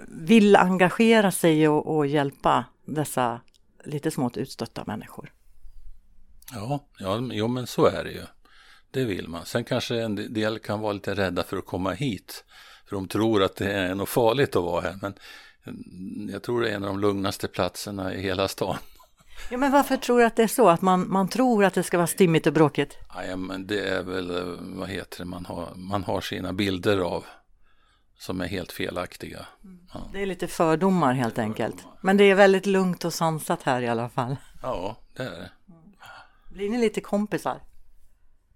vill 0.08 0.56
engagera 0.56 1.30
sig 1.30 1.68
och, 1.68 1.96
och 1.96 2.06
hjälpa 2.06 2.64
dessa 2.84 3.40
lite 3.84 4.10
smått 4.10 4.36
utstötta 4.36 4.84
människor? 4.86 5.32
Ja, 6.52 6.88
ja, 6.98 7.28
jo 7.32 7.48
men 7.48 7.66
så 7.66 7.86
är 7.86 8.04
det 8.04 8.10
ju. 8.10 8.22
Det 8.90 9.04
vill 9.04 9.28
man. 9.28 9.46
Sen 9.46 9.64
kanske 9.64 10.02
en 10.02 10.32
del 10.32 10.58
kan 10.58 10.80
vara 10.80 10.92
lite 10.92 11.14
rädda 11.14 11.42
för 11.42 11.56
att 11.56 11.66
komma 11.66 11.92
hit. 11.92 12.44
För 12.86 12.96
de 12.96 13.08
tror 13.08 13.42
att 13.42 13.56
det 13.56 13.72
är 13.72 13.94
något 13.94 14.08
farligt 14.08 14.56
att 14.56 14.62
vara 14.62 14.80
här. 14.80 14.98
Men 15.02 15.14
mm, 15.66 16.30
jag 16.32 16.42
tror 16.42 16.60
det 16.60 16.70
är 16.70 16.74
en 16.74 16.84
av 16.84 16.88
de 16.88 17.00
lugnaste 17.00 17.48
platserna 17.48 18.14
i 18.14 18.22
hela 18.22 18.48
stan. 18.48 18.76
Ja, 19.50 19.58
men 19.58 19.72
varför 19.72 19.96
tror 19.96 20.18
du 20.18 20.24
att 20.24 20.36
det 20.36 20.42
är 20.42 20.48
så? 20.48 20.68
Att 20.68 20.82
man, 20.82 21.10
man 21.10 21.28
tror 21.28 21.64
att 21.64 21.74
det 21.74 21.82
ska 21.82 21.96
vara 21.96 22.06
stimmigt 22.06 22.46
och 22.46 22.52
bråkigt? 22.52 22.98
Ja, 23.28 23.36
men 23.36 23.66
det 23.66 23.88
är 23.88 24.02
väl, 24.02 24.30
eh, 24.30 24.44
vad 24.58 24.88
heter 24.88 25.18
det, 25.18 25.24
man 25.24 25.46
har, 25.46 25.74
man 25.74 26.04
har 26.04 26.20
sina 26.20 26.52
bilder 26.52 26.98
av 26.98 27.24
som 28.18 28.40
är 28.40 28.46
helt 28.46 28.72
felaktiga. 28.72 29.46
Ja. 29.94 30.10
Det 30.12 30.22
är 30.22 30.26
lite 30.26 30.48
fördomar 30.48 31.12
helt 31.12 31.38
enkelt. 31.38 31.76
Men 32.00 32.16
det 32.16 32.24
är 32.24 32.34
väldigt 32.34 32.66
lugnt 32.66 33.04
och 33.04 33.14
sansat 33.14 33.62
här 33.62 33.82
i 33.82 33.88
alla 33.88 34.08
fall. 34.08 34.36
Ja, 34.62 34.96
det 35.16 35.22
är 35.22 35.30
det. 35.30 35.50
Blir 36.52 36.70
ni 36.70 36.78
lite 36.78 37.00
kompisar? 37.00 37.60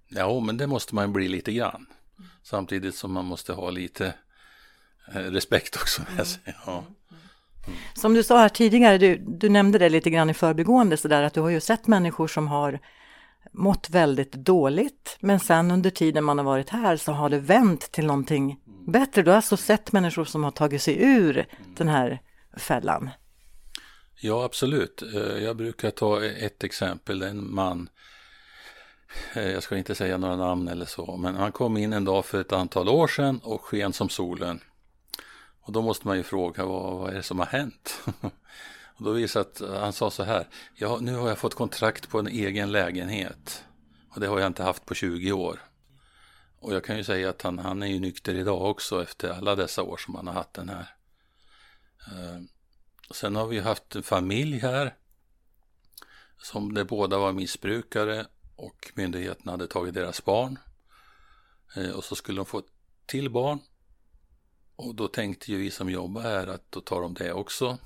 Ja, 0.09 0.41
men 0.41 0.57
det 0.57 0.67
måste 0.67 0.95
man 0.95 1.13
bli 1.13 1.29
lite 1.29 1.53
grann. 1.53 1.87
Samtidigt 2.43 2.95
som 2.95 3.13
man 3.13 3.25
måste 3.25 3.53
ha 3.53 3.71
lite 3.71 4.15
eh, 5.13 5.21
respekt 5.21 5.77
också 5.77 6.03
med 6.17 6.27
sig. 6.27 6.57
Ja. 6.67 6.85
Som 7.95 8.15
du 8.15 8.23
sa 8.23 8.39
här 8.39 8.49
tidigare, 8.49 8.99
du, 8.99 9.17
du 9.17 9.49
nämnde 9.49 9.79
det 9.79 9.89
lite 9.89 10.11
grann 10.11 10.31
i 10.31 10.35
förbigående 10.35 10.97
sådär 10.97 11.23
att 11.23 11.35
du 11.35 11.41
har 11.41 11.51
ju 11.51 11.61
sett 11.61 11.87
människor 11.87 12.29
som 12.29 12.49
har 12.49 12.81
mått 13.53 13.91
väldigt 13.91 14.33
dåligt 14.33 15.17
men 15.21 15.41
sen 15.41 15.71
under 15.71 15.91
tiden 15.91 16.25
man 16.25 16.39
har 16.39 16.45
varit 16.45 16.71
här 16.71 16.97
så 16.97 17.13
har 17.13 17.29
det 17.29 17.39
vänt 17.39 17.93
till 17.93 18.07
någonting 18.07 18.61
bättre. 18.87 19.23
Du 19.23 19.31
har 19.31 19.37
alltså 19.37 19.57
sett 19.57 19.93
människor 19.93 20.25
som 20.25 20.45
har 20.45 20.51
tagit 20.51 20.83
sig 20.83 21.03
ur 21.03 21.47
den 21.77 21.89
här 21.89 22.23
fällan. 22.57 23.11
Ja 24.21 24.45
absolut. 24.45 25.03
Eh, 25.15 25.45
jag 25.45 25.57
brukar 25.57 25.91
ta 25.91 26.25
ett 26.25 26.65
exempel, 26.65 27.23
en 27.23 27.55
man 27.55 27.89
eh, 29.35 29.51
jag 29.51 29.63
ska 29.63 29.77
inte 29.77 29.95
säga 29.95 30.19
några 30.19 30.37
namn 30.37 30.69
eller 30.69 30.87
så, 30.87 31.17
men 31.17 31.35
han 31.35 31.53
kom 31.53 31.77
in 31.77 31.93
en 31.93 32.05
dag 32.05 32.25
för 32.25 32.41
ett 32.41 32.53
antal 32.53 32.89
år 32.89 33.09
sedan 33.09 33.41
och 33.43 33.61
sken 33.61 33.93
som 33.93 34.09
solen. 34.09 34.61
Och 35.69 35.75
då 35.75 35.83
måste 35.83 36.07
man 36.07 36.17
ju 36.17 36.23
fråga 36.23 36.65
vad, 36.65 36.99
vad 36.99 37.11
är 37.11 37.15
det 37.15 37.23
som 37.23 37.39
har 37.39 37.47
hänt? 37.47 38.01
och 38.97 39.05
då 39.05 39.13
visade 39.13 39.45
att 39.45 39.81
han 39.81 39.93
sa 39.93 40.11
så 40.11 40.23
här, 40.23 40.49
ja 40.75 40.99
nu 41.01 41.15
har 41.15 41.29
jag 41.29 41.39
fått 41.39 41.55
kontrakt 41.55 42.09
på 42.09 42.19
en 42.19 42.27
egen 42.27 42.73
lägenhet 42.73 43.65
och 44.11 44.21
det 44.21 44.27
har 44.27 44.39
jag 44.39 44.47
inte 44.47 44.63
haft 44.63 44.87
på 44.87 44.95
20 44.95 45.33
år. 45.33 45.63
Och 46.59 46.75
jag 46.75 46.85
kan 46.85 46.97
ju 46.97 47.05
säga 47.05 47.31
att 47.31 47.43
han, 47.43 47.59
han 47.59 47.83
är 47.83 47.87
ju 47.87 48.01
nykter 48.01 48.35
idag 48.35 48.71
också 48.71 49.03
efter 49.03 49.31
alla 49.31 49.57
dessa 49.57 49.83
år 49.83 49.97
som 49.97 50.15
han 50.15 50.27
har 50.27 50.35
haft 50.35 50.55
den 50.55 50.69
här. 50.69 50.95
Eh, 52.07 52.41
sen 53.11 53.37
har 53.37 53.47
vi 53.47 53.59
haft 53.59 53.97
en 53.97 54.03
familj 54.03 54.59
här 54.59 54.95
som 56.43 56.75
de 56.75 56.85
båda 56.85 57.19
var 57.19 57.33
missbrukare 57.33 58.27
och 58.57 58.93
myndigheterna 58.95 59.53
hade 59.53 59.67
tagit 59.67 59.95
deras 59.95 60.25
barn. 60.25 60.59
Eh, 61.77 61.91
och 61.91 62.05
så 62.05 62.17
skulle 62.17 62.39
de 62.39 62.47
få 62.47 62.63
till 63.07 63.31
barn 63.31 63.59
och 64.79 64.95
då 64.95 65.09
tänkte 65.09 65.53
ju 65.53 65.59
vi 65.59 65.71
som 65.71 65.91
jobbar 65.91 66.23
här 66.23 66.47
att 66.47 66.73
då 66.73 66.81
tar 66.81 67.01
de 67.01 67.15
det 67.15 67.33
också. 67.33 67.79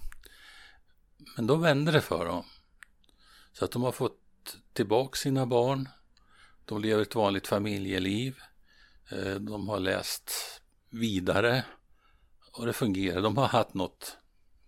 Men 1.36 1.46
då 1.46 1.56
vände 1.56 1.92
det 1.92 2.00
för 2.00 2.24
dem. 2.24 2.44
Så 3.52 3.64
att 3.64 3.70
de 3.70 3.82
har 3.82 3.92
fått 3.92 4.18
tillbaka 4.72 5.16
sina 5.16 5.46
barn. 5.46 5.88
De 6.64 6.82
lever 6.82 7.02
ett 7.02 7.14
vanligt 7.14 7.46
familjeliv. 7.46 8.36
Eh, 9.10 9.34
de 9.34 9.68
har 9.68 9.78
läst 9.78 10.32
vidare 10.90 11.64
och 12.52 12.66
det 12.66 12.72
fungerar. 12.72 13.20
De 13.20 13.36
har 13.36 13.46
haft 13.46 13.74
något 13.74 14.16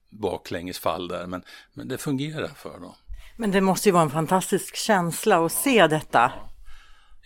baklängesfall 0.09 1.09
där 1.09 1.27
men, 1.27 1.45
men 1.73 1.89
det 1.89 1.99
fungerar 1.99 2.49
för 2.49 2.81
dem. 2.81 2.95
Men 3.37 3.51
det 3.51 3.61
måste 3.61 3.89
ju 3.89 3.93
vara 3.93 4.03
en 4.03 4.11
fantastisk 4.11 4.77
känsla 4.77 5.45
att 5.47 5.53
se 5.53 5.87
detta. 5.87 6.33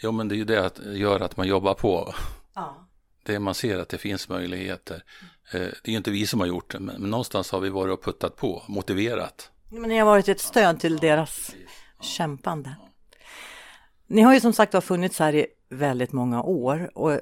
Ja. 0.03 0.13
Men 0.13 0.29
det 0.29 0.35
är 0.35 0.37
ju 0.37 0.45
det 0.45 0.67
att 0.67 0.79
gör 0.79 1.21
att 1.21 1.37
man 1.37 1.49
jobbar 1.49 1.75
på. 1.75 2.15
Ja 2.55 2.88
det 3.29 3.39
man 3.39 3.55
ser 3.55 3.79
att 3.79 3.89
det 3.89 3.99
finns 3.99 4.29
möjligheter. 4.29 5.03
Eh, 5.53 5.61
det 5.61 5.85
är 5.85 5.91
ju 5.91 5.97
inte 5.97 6.11
vi 6.11 6.27
som 6.27 6.41
har 6.41 6.47
gjort 6.47 6.73
det, 6.73 6.81
men 6.81 7.01
någonstans 7.01 7.51
har 7.51 7.61
vi 7.61 7.69
varit 7.69 7.93
och 7.93 8.05
puttat 8.05 8.37
på, 8.37 8.63
motiverat. 8.69 9.51
Men 9.69 9.89
ni 9.89 9.99
har 9.99 10.07
varit 10.07 10.29
ett 10.29 10.41
stöd 10.41 10.81
till 10.81 10.97
deras 10.97 11.55
kämpande. 12.01 12.77
Ni 14.07 14.23
har 14.23 14.35
ju 14.35 14.41
som 14.41 14.53
sagt 14.53 14.85
funnits 14.85 15.19
här 15.19 15.35
i 15.35 15.47
väldigt 15.69 16.13
många 16.13 16.43
år 16.43 16.91
och 16.99 17.21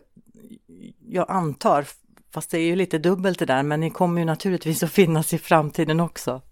jag 1.08 1.30
antar, 1.30 1.86
fast 2.30 2.50
det 2.50 2.58
är 2.58 2.66
ju 2.66 2.76
lite 2.76 2.98
dubbelt 2.98 3.38
det 3.38 3.46
där, 3.46 3.62
men 3.62 3.80
ni 3.80 3.90
kommer 3.90 4.20
ju 4.20 4.24
naturligtvis 4.24 4.82
att 4.82 4.92
finnas 4.92 5.32
i 5.32 5.38
framtiden 5.38 6.00
också. 6.00 6.42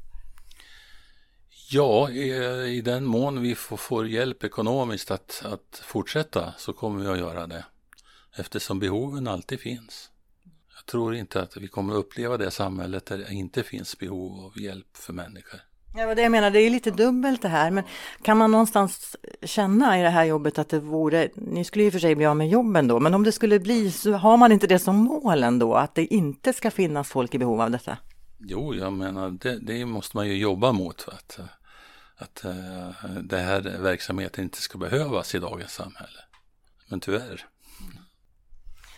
Ja, 1.70 2.10
i, 2.10 2.30
i 2.76 2.80
den 2.80 3.04
mån 3.04 3.42
vi 3.42 3.54
får, 3.54 3.76
får 3.76 4.06
hjälp 4.06 4.44
ekonomiskt 4.44 5.10
att, 5.10 5.42
att 5.44 5.82
fortsätta 5.84 6.54
så 6.58 6.72
kommer 6.72 7.02
vi 7.04 7.08
att 7.08 7.18
göra 7.18 7.46
det 7.46 7.64
eftersom 8.36 8.78
behoven 8.78 9.28
alltid 9.28 9.60
finns. 9.60 10.10
Jag 10.76 10.86
tror 10.86 11.14
inte 11.14 11.42
att 11.42 11.56
vi 11.56 11.68
kommer 11.68 11.94
uppleva 11.94 12.36
det 12.36 12.50
samhället 12.50 13.06
där 13.06 13.18
det 13.18 13.32
inte 13.32 13.62
finns 13.62 13.98
behov 13.98 14.44
av 14.44 14.58
hjälp 14.58 14.96
för 14.96 15.12
människor. 15.12 15.60
Ja, 15.96 16.14
det 16.14 16.22
jag 16.22 16.32
menar, 16.32 16.50
det 16.50 16.60
är 16.60 16.70
lite 16.70 16.90
dubbelt 16.90 17.42
det 17.42 17.48
här, 17.48 17.70
men 17.70 17.84
kan 18.22 18.38
man 18.38 18.50
någonstans 18.50 19.16
känna 19.42 20.00
i 20.00 20.02
det 20.02 20.08
här 20.08 20.24
jobbet 20.24 20.58
att 20.58 20.68
det 20.68 20.80
vore, 20.80 21.28
ni 21.34 21.64
skulle 21.64 21.84
ju 21.84 21.90
för 21.90 21.98
sig 21.98 22.14
bli 22.14 22.26
av 22.26 22.36
med 22.36 22.48
jobben 22.48 22.88
då, 22.88 23.00
men 23.00 23.14
om 23.14 23.24
det 23.24 23.32
skulle 23.32 23.60
bli 23.60 23.90
så 23.90 24.12
har 24.12 24.36
man 24.36 24.52
inte 24.52 24.66
det 24.66 24.78
som 24.78 24.96
mål 24.96 25.42
ändå, 25.42 25.74
att 25.74 25.94
det 25.94 26.14
inte 26.14 26.52
ska 26.52 26.70
finnas 26.70 27.08
folk 27.08 27.34
i 27.34 27.38
behov 27.38 27.60
av 27.60 27.70
detta? 27.70 27.98
Jo, 28.38 28.74
jag 28.74 28.92
menar, 28.92 29.30
det, 29.30 29.58
det 29.58 29.84
måste 29.84 30.16
man 30.16 30.28
ju 30.28 30.36
jobba 30.36 30.72
mot, 30.72 31.08
att, 31.08 31.38
att 32.16 32.44
uh, 32.44 33.20
det 33.22 33.38
här 33.38 33.60
verksamheten 33.78 34.44
inte 34.44 34.60
ska 34.60 34.78
behövas 34.78 35.34
i 35.34 35.38
dagens 35.38 35.72
samhälle. 35.72 36.20
Men 36.88 37.00
tyvärr. 37.00 37.46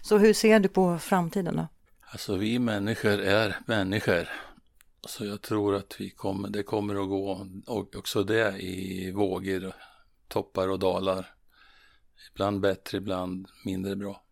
Så 0.07 0.19
hur 0.19 0.35
ser 0.35 0.61
du 0.61 0.69
på 0.69 0.99
framtiden 0.99 1.57
då? 1.57 1.69
Alltså 2.01 2.37
vi 2.37 2.59
människor 2.59 3.21
är 3.21 3.57
människor. 3.67 4.29
Så 5.07 5.25
jag 5.25 5.43
tror 5.43 5.75
att 5.75 5.97
vi 5.99 6.11
kommer, 6.11 6.49
det 6.49 6.63
kommer 6.63 7.03
att 7.03 7.09
gå 7.09 7.47
och 7.67 7.97
också 7.97 8.23
det 8.23 8.59
i 8.59 9.11
vågor, 9.11 9.73
toppar 10.29 10.69
och 10.69 10.79
dalar. 10.79 11.35
Ibland 12.33 12.61
bättre, 12.61 12.99
ibland 12.99 13.49
mindre 13.65 13.97
bra. 13.97 14.23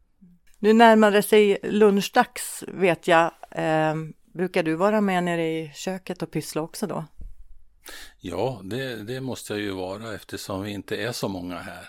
Nu 0.59 0.73
närmar 0.73 1.11
det 1.11 1.23
sig 1.23 1.59
lunchdags 1.63 2.65
vet 2.69 3.09
jag. 3.09 3.31
Eh, 3.51 3.95
brukar 4.33 4.63
du 4.63 4.75
vara 4.75 5.01
med 5.01 5.25
nere 5.25 5.47
i 5.47 5.73
köket 5.75 6.23
och 6.23 6.31
pyssla 6.31 6.63
också 6.63 6.87
då? 6.87 7.05
Ja, 8.21 8.61
det, 8.65 8.97
det 8.97 9.21
måste 9.21 9.53
jag 9.53 9.63
ju 9.63 9.71
vara 9.71 10.15
eftersom 10.15 10.63
vi 10.63 10.71
inte 10.71 10.97
är 10.97 11.13
så 11.13 11.29
många 11.29 11.59
här. 11.59 11.89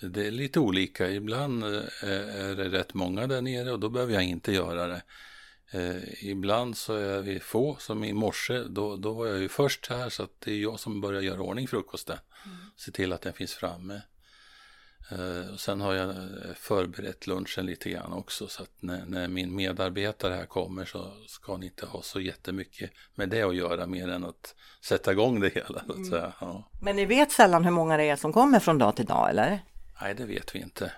Det 0.00 0.26
är 0.26 0.30
lite 0.30 0.60
olika. 0.60 1.10
Ibland 1.10 1.64
eh, 1.64 1.70
är 2.02 2.56
det 2.56 2.68
rätt 2.68 2.94
många 2.94 3.26
där 3.26 3.42
nere 3.42 3.72
och 3.72 3.80
då 3.80 3.88
behöver 3.88 4.14
jag 4.14 4.24
inte 4.24 4.52
göra 4.52 4.86
det. 4.86 5.02
Eh, 5.70 6.24
ibland 6.30 6.76
så 6.76 6.94
är 6.94 7.20
vi 7.20 7.40
få, 7.40 7.76
som 7.80 8.04
i 8.04 8.12
morse, 8.12 8.58
då, 8.58 8.96
då 8.96 9.12
var 9.12 9.26
jag 9.26 9.38
ju 9.38 9.48
först 9.48 9.90
här 9.90 10.08
så 10.08 10.22
att 10.22 10.40
det 10.40 10.50
är 10.50 10.58
jag 10.58 10.80
som 10.80 11.00
börjar 11.00 11.22
göra 11.22 11.40
ordning 11.40 11.68
frukosten. 11.68 12.18
Mm. 12.44 12.56
Se 12.76 12.90
till 12.90 13.12
att 13.12 13.22
den 13.22 13.32
finns 13.32 13.54
framme. 13.54 14.02
Eh, 15.10 15.52
och 15.52 15.60
sen 15.60 15.80
har 15.80 15.94
jag 15.94 16.14
förberett 16.56 17.26
lunchen 17.26 17.66
lite 17.66 17.90
grann 17.90 18.12
också 18.12 18.46
så 18.48 18.62
att 18.62 18.72
när, 18.80 19.04
när, 19.06 19.28
min 19.28 19.56
medarbetare 19.56 20.34
här 20.34 20.46
kommer 20.46 20.84
så 20.84 21.12
ska 21.26 21.56
ni 21.56 21.66
inte 21.66 21.86
ha 21.86 22.02
så 22.02 22.20
jättemycket 22.20 22.90
med 23.14 23.28
det 23.28 23.42
att 23.42 23.56
göra 23.56 23.86
mer 23.86 24.08
än 24.08 24.24
att 24.24 24.54
sätta 24.84 25.12
igång 25.12 25.40
det 25.40 25.54
hela. 25.54 25.82
Så 25.86 25.92
mm. 25.92 26.10
säga. 26.10 26.32
Ja. 26.40 26.70
Men 26.82 26.96
ni 26.96 27.04
vet 27.04 27.32
sällan 27.32 27.64
hur 27.64 27.70
många 27.70 27.96
det 27.96 28.04
är 28.04 28.16
som 28.16 28.32
kommer 28.32 28.60
från 28.60 28.78
dag 28.78 28.96
till 28.96 29.06
dag 29.06 29.30
eller? 29.30 29.60
Nej, 30.00 30.14
det 30.14 30.26
vet 30.26 30.54
vi 30.54 30.58
inte. 30.58 30.92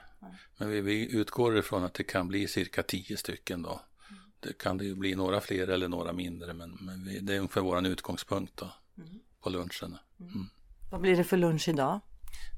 Men 0.57 0.71
vi, 0.71 0.81
vi 0.81 1.15
utgår 1.17 1.59
ifrån 1.59 1.85
att 1.85 1.95
det 1.95 2.05
kan 2.05 2.29
bli 2.29 2.49
cirka 2.49 2.83
tio 2.83 3.17
stycken 3.17 3.63
då. 3.63 3.81
Mm. 4.11 4.23
Det 4.41 4.59
kan 4.59 4.79
det 4.79 4.85
ju 4.85 4.95
bli 4.95 5.15
några 5.15 5.41
fler 5.41 5.69
eller 5.69 5.89
några 5.89 6.13
mindre 6.13 6.53
men, 6.53 6.79
men 6.81 7.05
vi, 7.05 7.19
det 7.19 7.35
är 7.35 7.39
ungefär 7.39 7.61
vår 7.61 7.87
utgångspunkt 7.87 8.57
då 8.57 8.73
mm. 8.99 9.21
på 9.41 9.51
lunchen. 9.51 9.99
Mm. 10.21 10.33
mm. 10.33 10.51
Vad 10.91 11.01
blir 11.01 11.17
det 11.17 11.25
för 11.25 11.37
lunch 11.37 11.69
idag? 11.69 12.01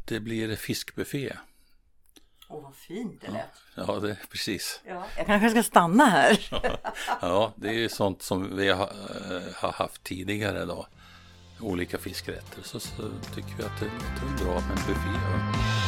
Det 0.04 0.20
blir 0.20 0.56
fiskbuffé. 0.56 1.36
Åh, 2.48 2.58
oh, 2.58 2.62
vad 2.62 2.74
fint 2.74 3.20
det 3.20 3.32
lät. 3.32 3.48
Ja, 3.74 3.84
ja 3.86 4.00
det 4.00 4.10
är 4.10 4.18
precis. 4.30 4.80
Ja, 4.86 5.06
jag 5.16 5.26
kanske 5.26 5.50
ska 5.50 5.62
stanna 5.62 6.04
här. 6.04 6.48
ja, 7.20 7.52
det 7.56 7.68
är 7.68 7.72
ju 7.72 7.88
sånt 7.88 8.22
som 8.22 8.56
vi 8.56 8.68
har, 8.68 8.92
äh, 9.30 9.54
har 9.54 9.72
haft 9.72 10.04
tidigare 10.04 10.64
då. 10.64 10.86
Olika 11.60 11.98
fiskrätter. 11.98 12.62
Så, 12.62 12.80
så 12.80 13.10
tycker 13.34 13.56
vi 13.56 13.64
att 13.64 13.80
det 13.80 13.84
låter 13.84 14.44
bra 14.44 14.54
med 14.54 14.70
en 14.70 14.86
buffé. 14.86 15.81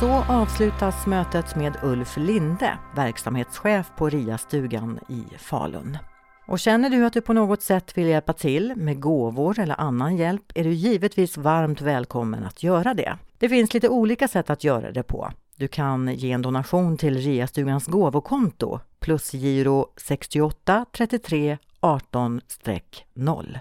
Så 0.00 0.10
avslutas 0.28 1.06
mötet 1.06 1.56
med 1.56 1.76
Ulf 1.82 2.16
Linde, 2.16 2.78
verksamhetschef 2.96 3.86
på 3.96 4.08
RIA-stugan 4.08 4.98
i 5.08 5.24
Falun. 5.38 5.98
Och 6.46 6.58
känner 6.58 6.90
du 6.90 7.06
att 7.06 7.12
du 7.12 7.20
på 7.20 7.32
något 7.32 7.62
sätt 7.62 7.98
vill 7.98 8.06
hjälpa 8.06 8.32
till 8.32 8.72
med 8.76 9.00
gåvor 9.00 9.58
eller 9.58 9.80
annan 9.80 10.16
hjälp 10.16 10.52
är 10.54 10.64
du 10.64 10.72
givetvis 10.72 11.36
varmt 11.36 11.80
välkommen 11.80 12.44
att 12.44 12.62
göra 12.62 12.94
det. 12.94 13.18
Det 13.38 13.48
finns 13.48 13.74
lite 13.74 13.88
olika 13.88 14.28
sätt 14.28 14.50
att 14.50 14.64
göra 14.64 14.92
det 14.92 15.02
på. 15.02 15.30
Du 15.56 15.68
kan 15.68 16.14
ge 16.14 16.32
en 16.32 16.42
donation 16.42 16.96
till 16.96 17.18
RIA-stugans 17.18 17.90
gåvokonto 17.90 18.80
plus 19.00 19.34
giro 19.34 19.86
68 19.96 20.86
33 20.92 21.58
18-0. 21.80 23.58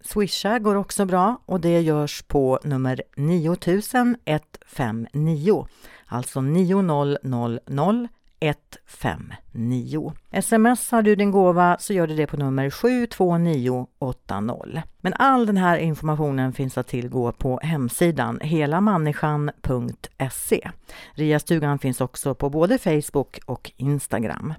Swisha 0.00 0.58
går 0.58 0.74
också 0.74 1.04
bra 1.04 1.42
och 1.46 1.60
det 1.60 1.80
görs 1.80 2.22
på 2.22 2.58
nummer 2.64 3.02
9159, 3.16 5.66
alltså 6.06 6.40
9000 6.40 8.08
159. 8.40 10.12
Smsar 10.42 11.02
du 11.02 11.16
din 11.16 11.30
gåva 11.30 11.76
så 11.80 11.92
gör 11.92 12.06
du 12.06 12.16
det 12.16 12.26
på 12.26 12.36
nummer 12.36 12.70
72980. 12.70 14.82
Men 15.00 15.14
all 15.14 15.46
den 15.46 15.56
här 15.56 15.78
informationen 15.78 16.52
finns 16.52 16.78
att 16.78 16.88
tillgå 16.88 17.32
på 17.32 17.60
hemsidan 17.62 18.40
helamänniskan.se. 18.40 20.70
Ria-stugan 21.14 21.78
finns 21.78 22.00
också 22.00 22.34
på 22.34 22.50
både 22.50 22.78
Facebook 22.78 23.38
och 23.46 23.72
Instagram. 23.76 24.54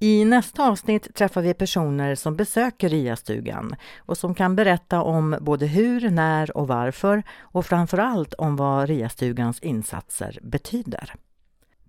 I 0.00 0.24
nästa 0.24 0.68
avsnitt 0.68 1.14
träffar 1.14 1.42
vi 1.42 1.54
personer 1.54 2.14
som 2.14 2.36
besöker 2.36 2.88
RIA-stugan 2.88 3.76
och 3.98 4.18
som 4.18 4.34
kan 4.34 4.56
berätta 4.56 5.02
om 5.02 5.36
både 5.40 5.66
hur, 5.66 6.10
när 6.10 6.56
och 6.56 6.68
varför 6.68 7.22
och 7.38 7.66
framför 7.66 7.98
allt 7.98 8.34
om 8.34 8.56
vad 8.56 8.88
RIA-stugans 8.88 9.60
insatser 9.62 10.38
betyder. 10.42 11.14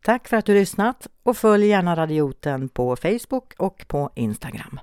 Tack 0.03 0.27
för 0.27 0.37
att 0.37 0.45
du 0.45 0.53
lyssnat 0.53 1.07
och 1.23 1.37
följ 1.37 1.67
gärna 1.67 1.95
Radioten 1.95 2.69
på 2.69 2.95
Facebook 2.95 3.53
och 3.57 3.85
på 3.87 4.11
Instagram. 4.15 4.79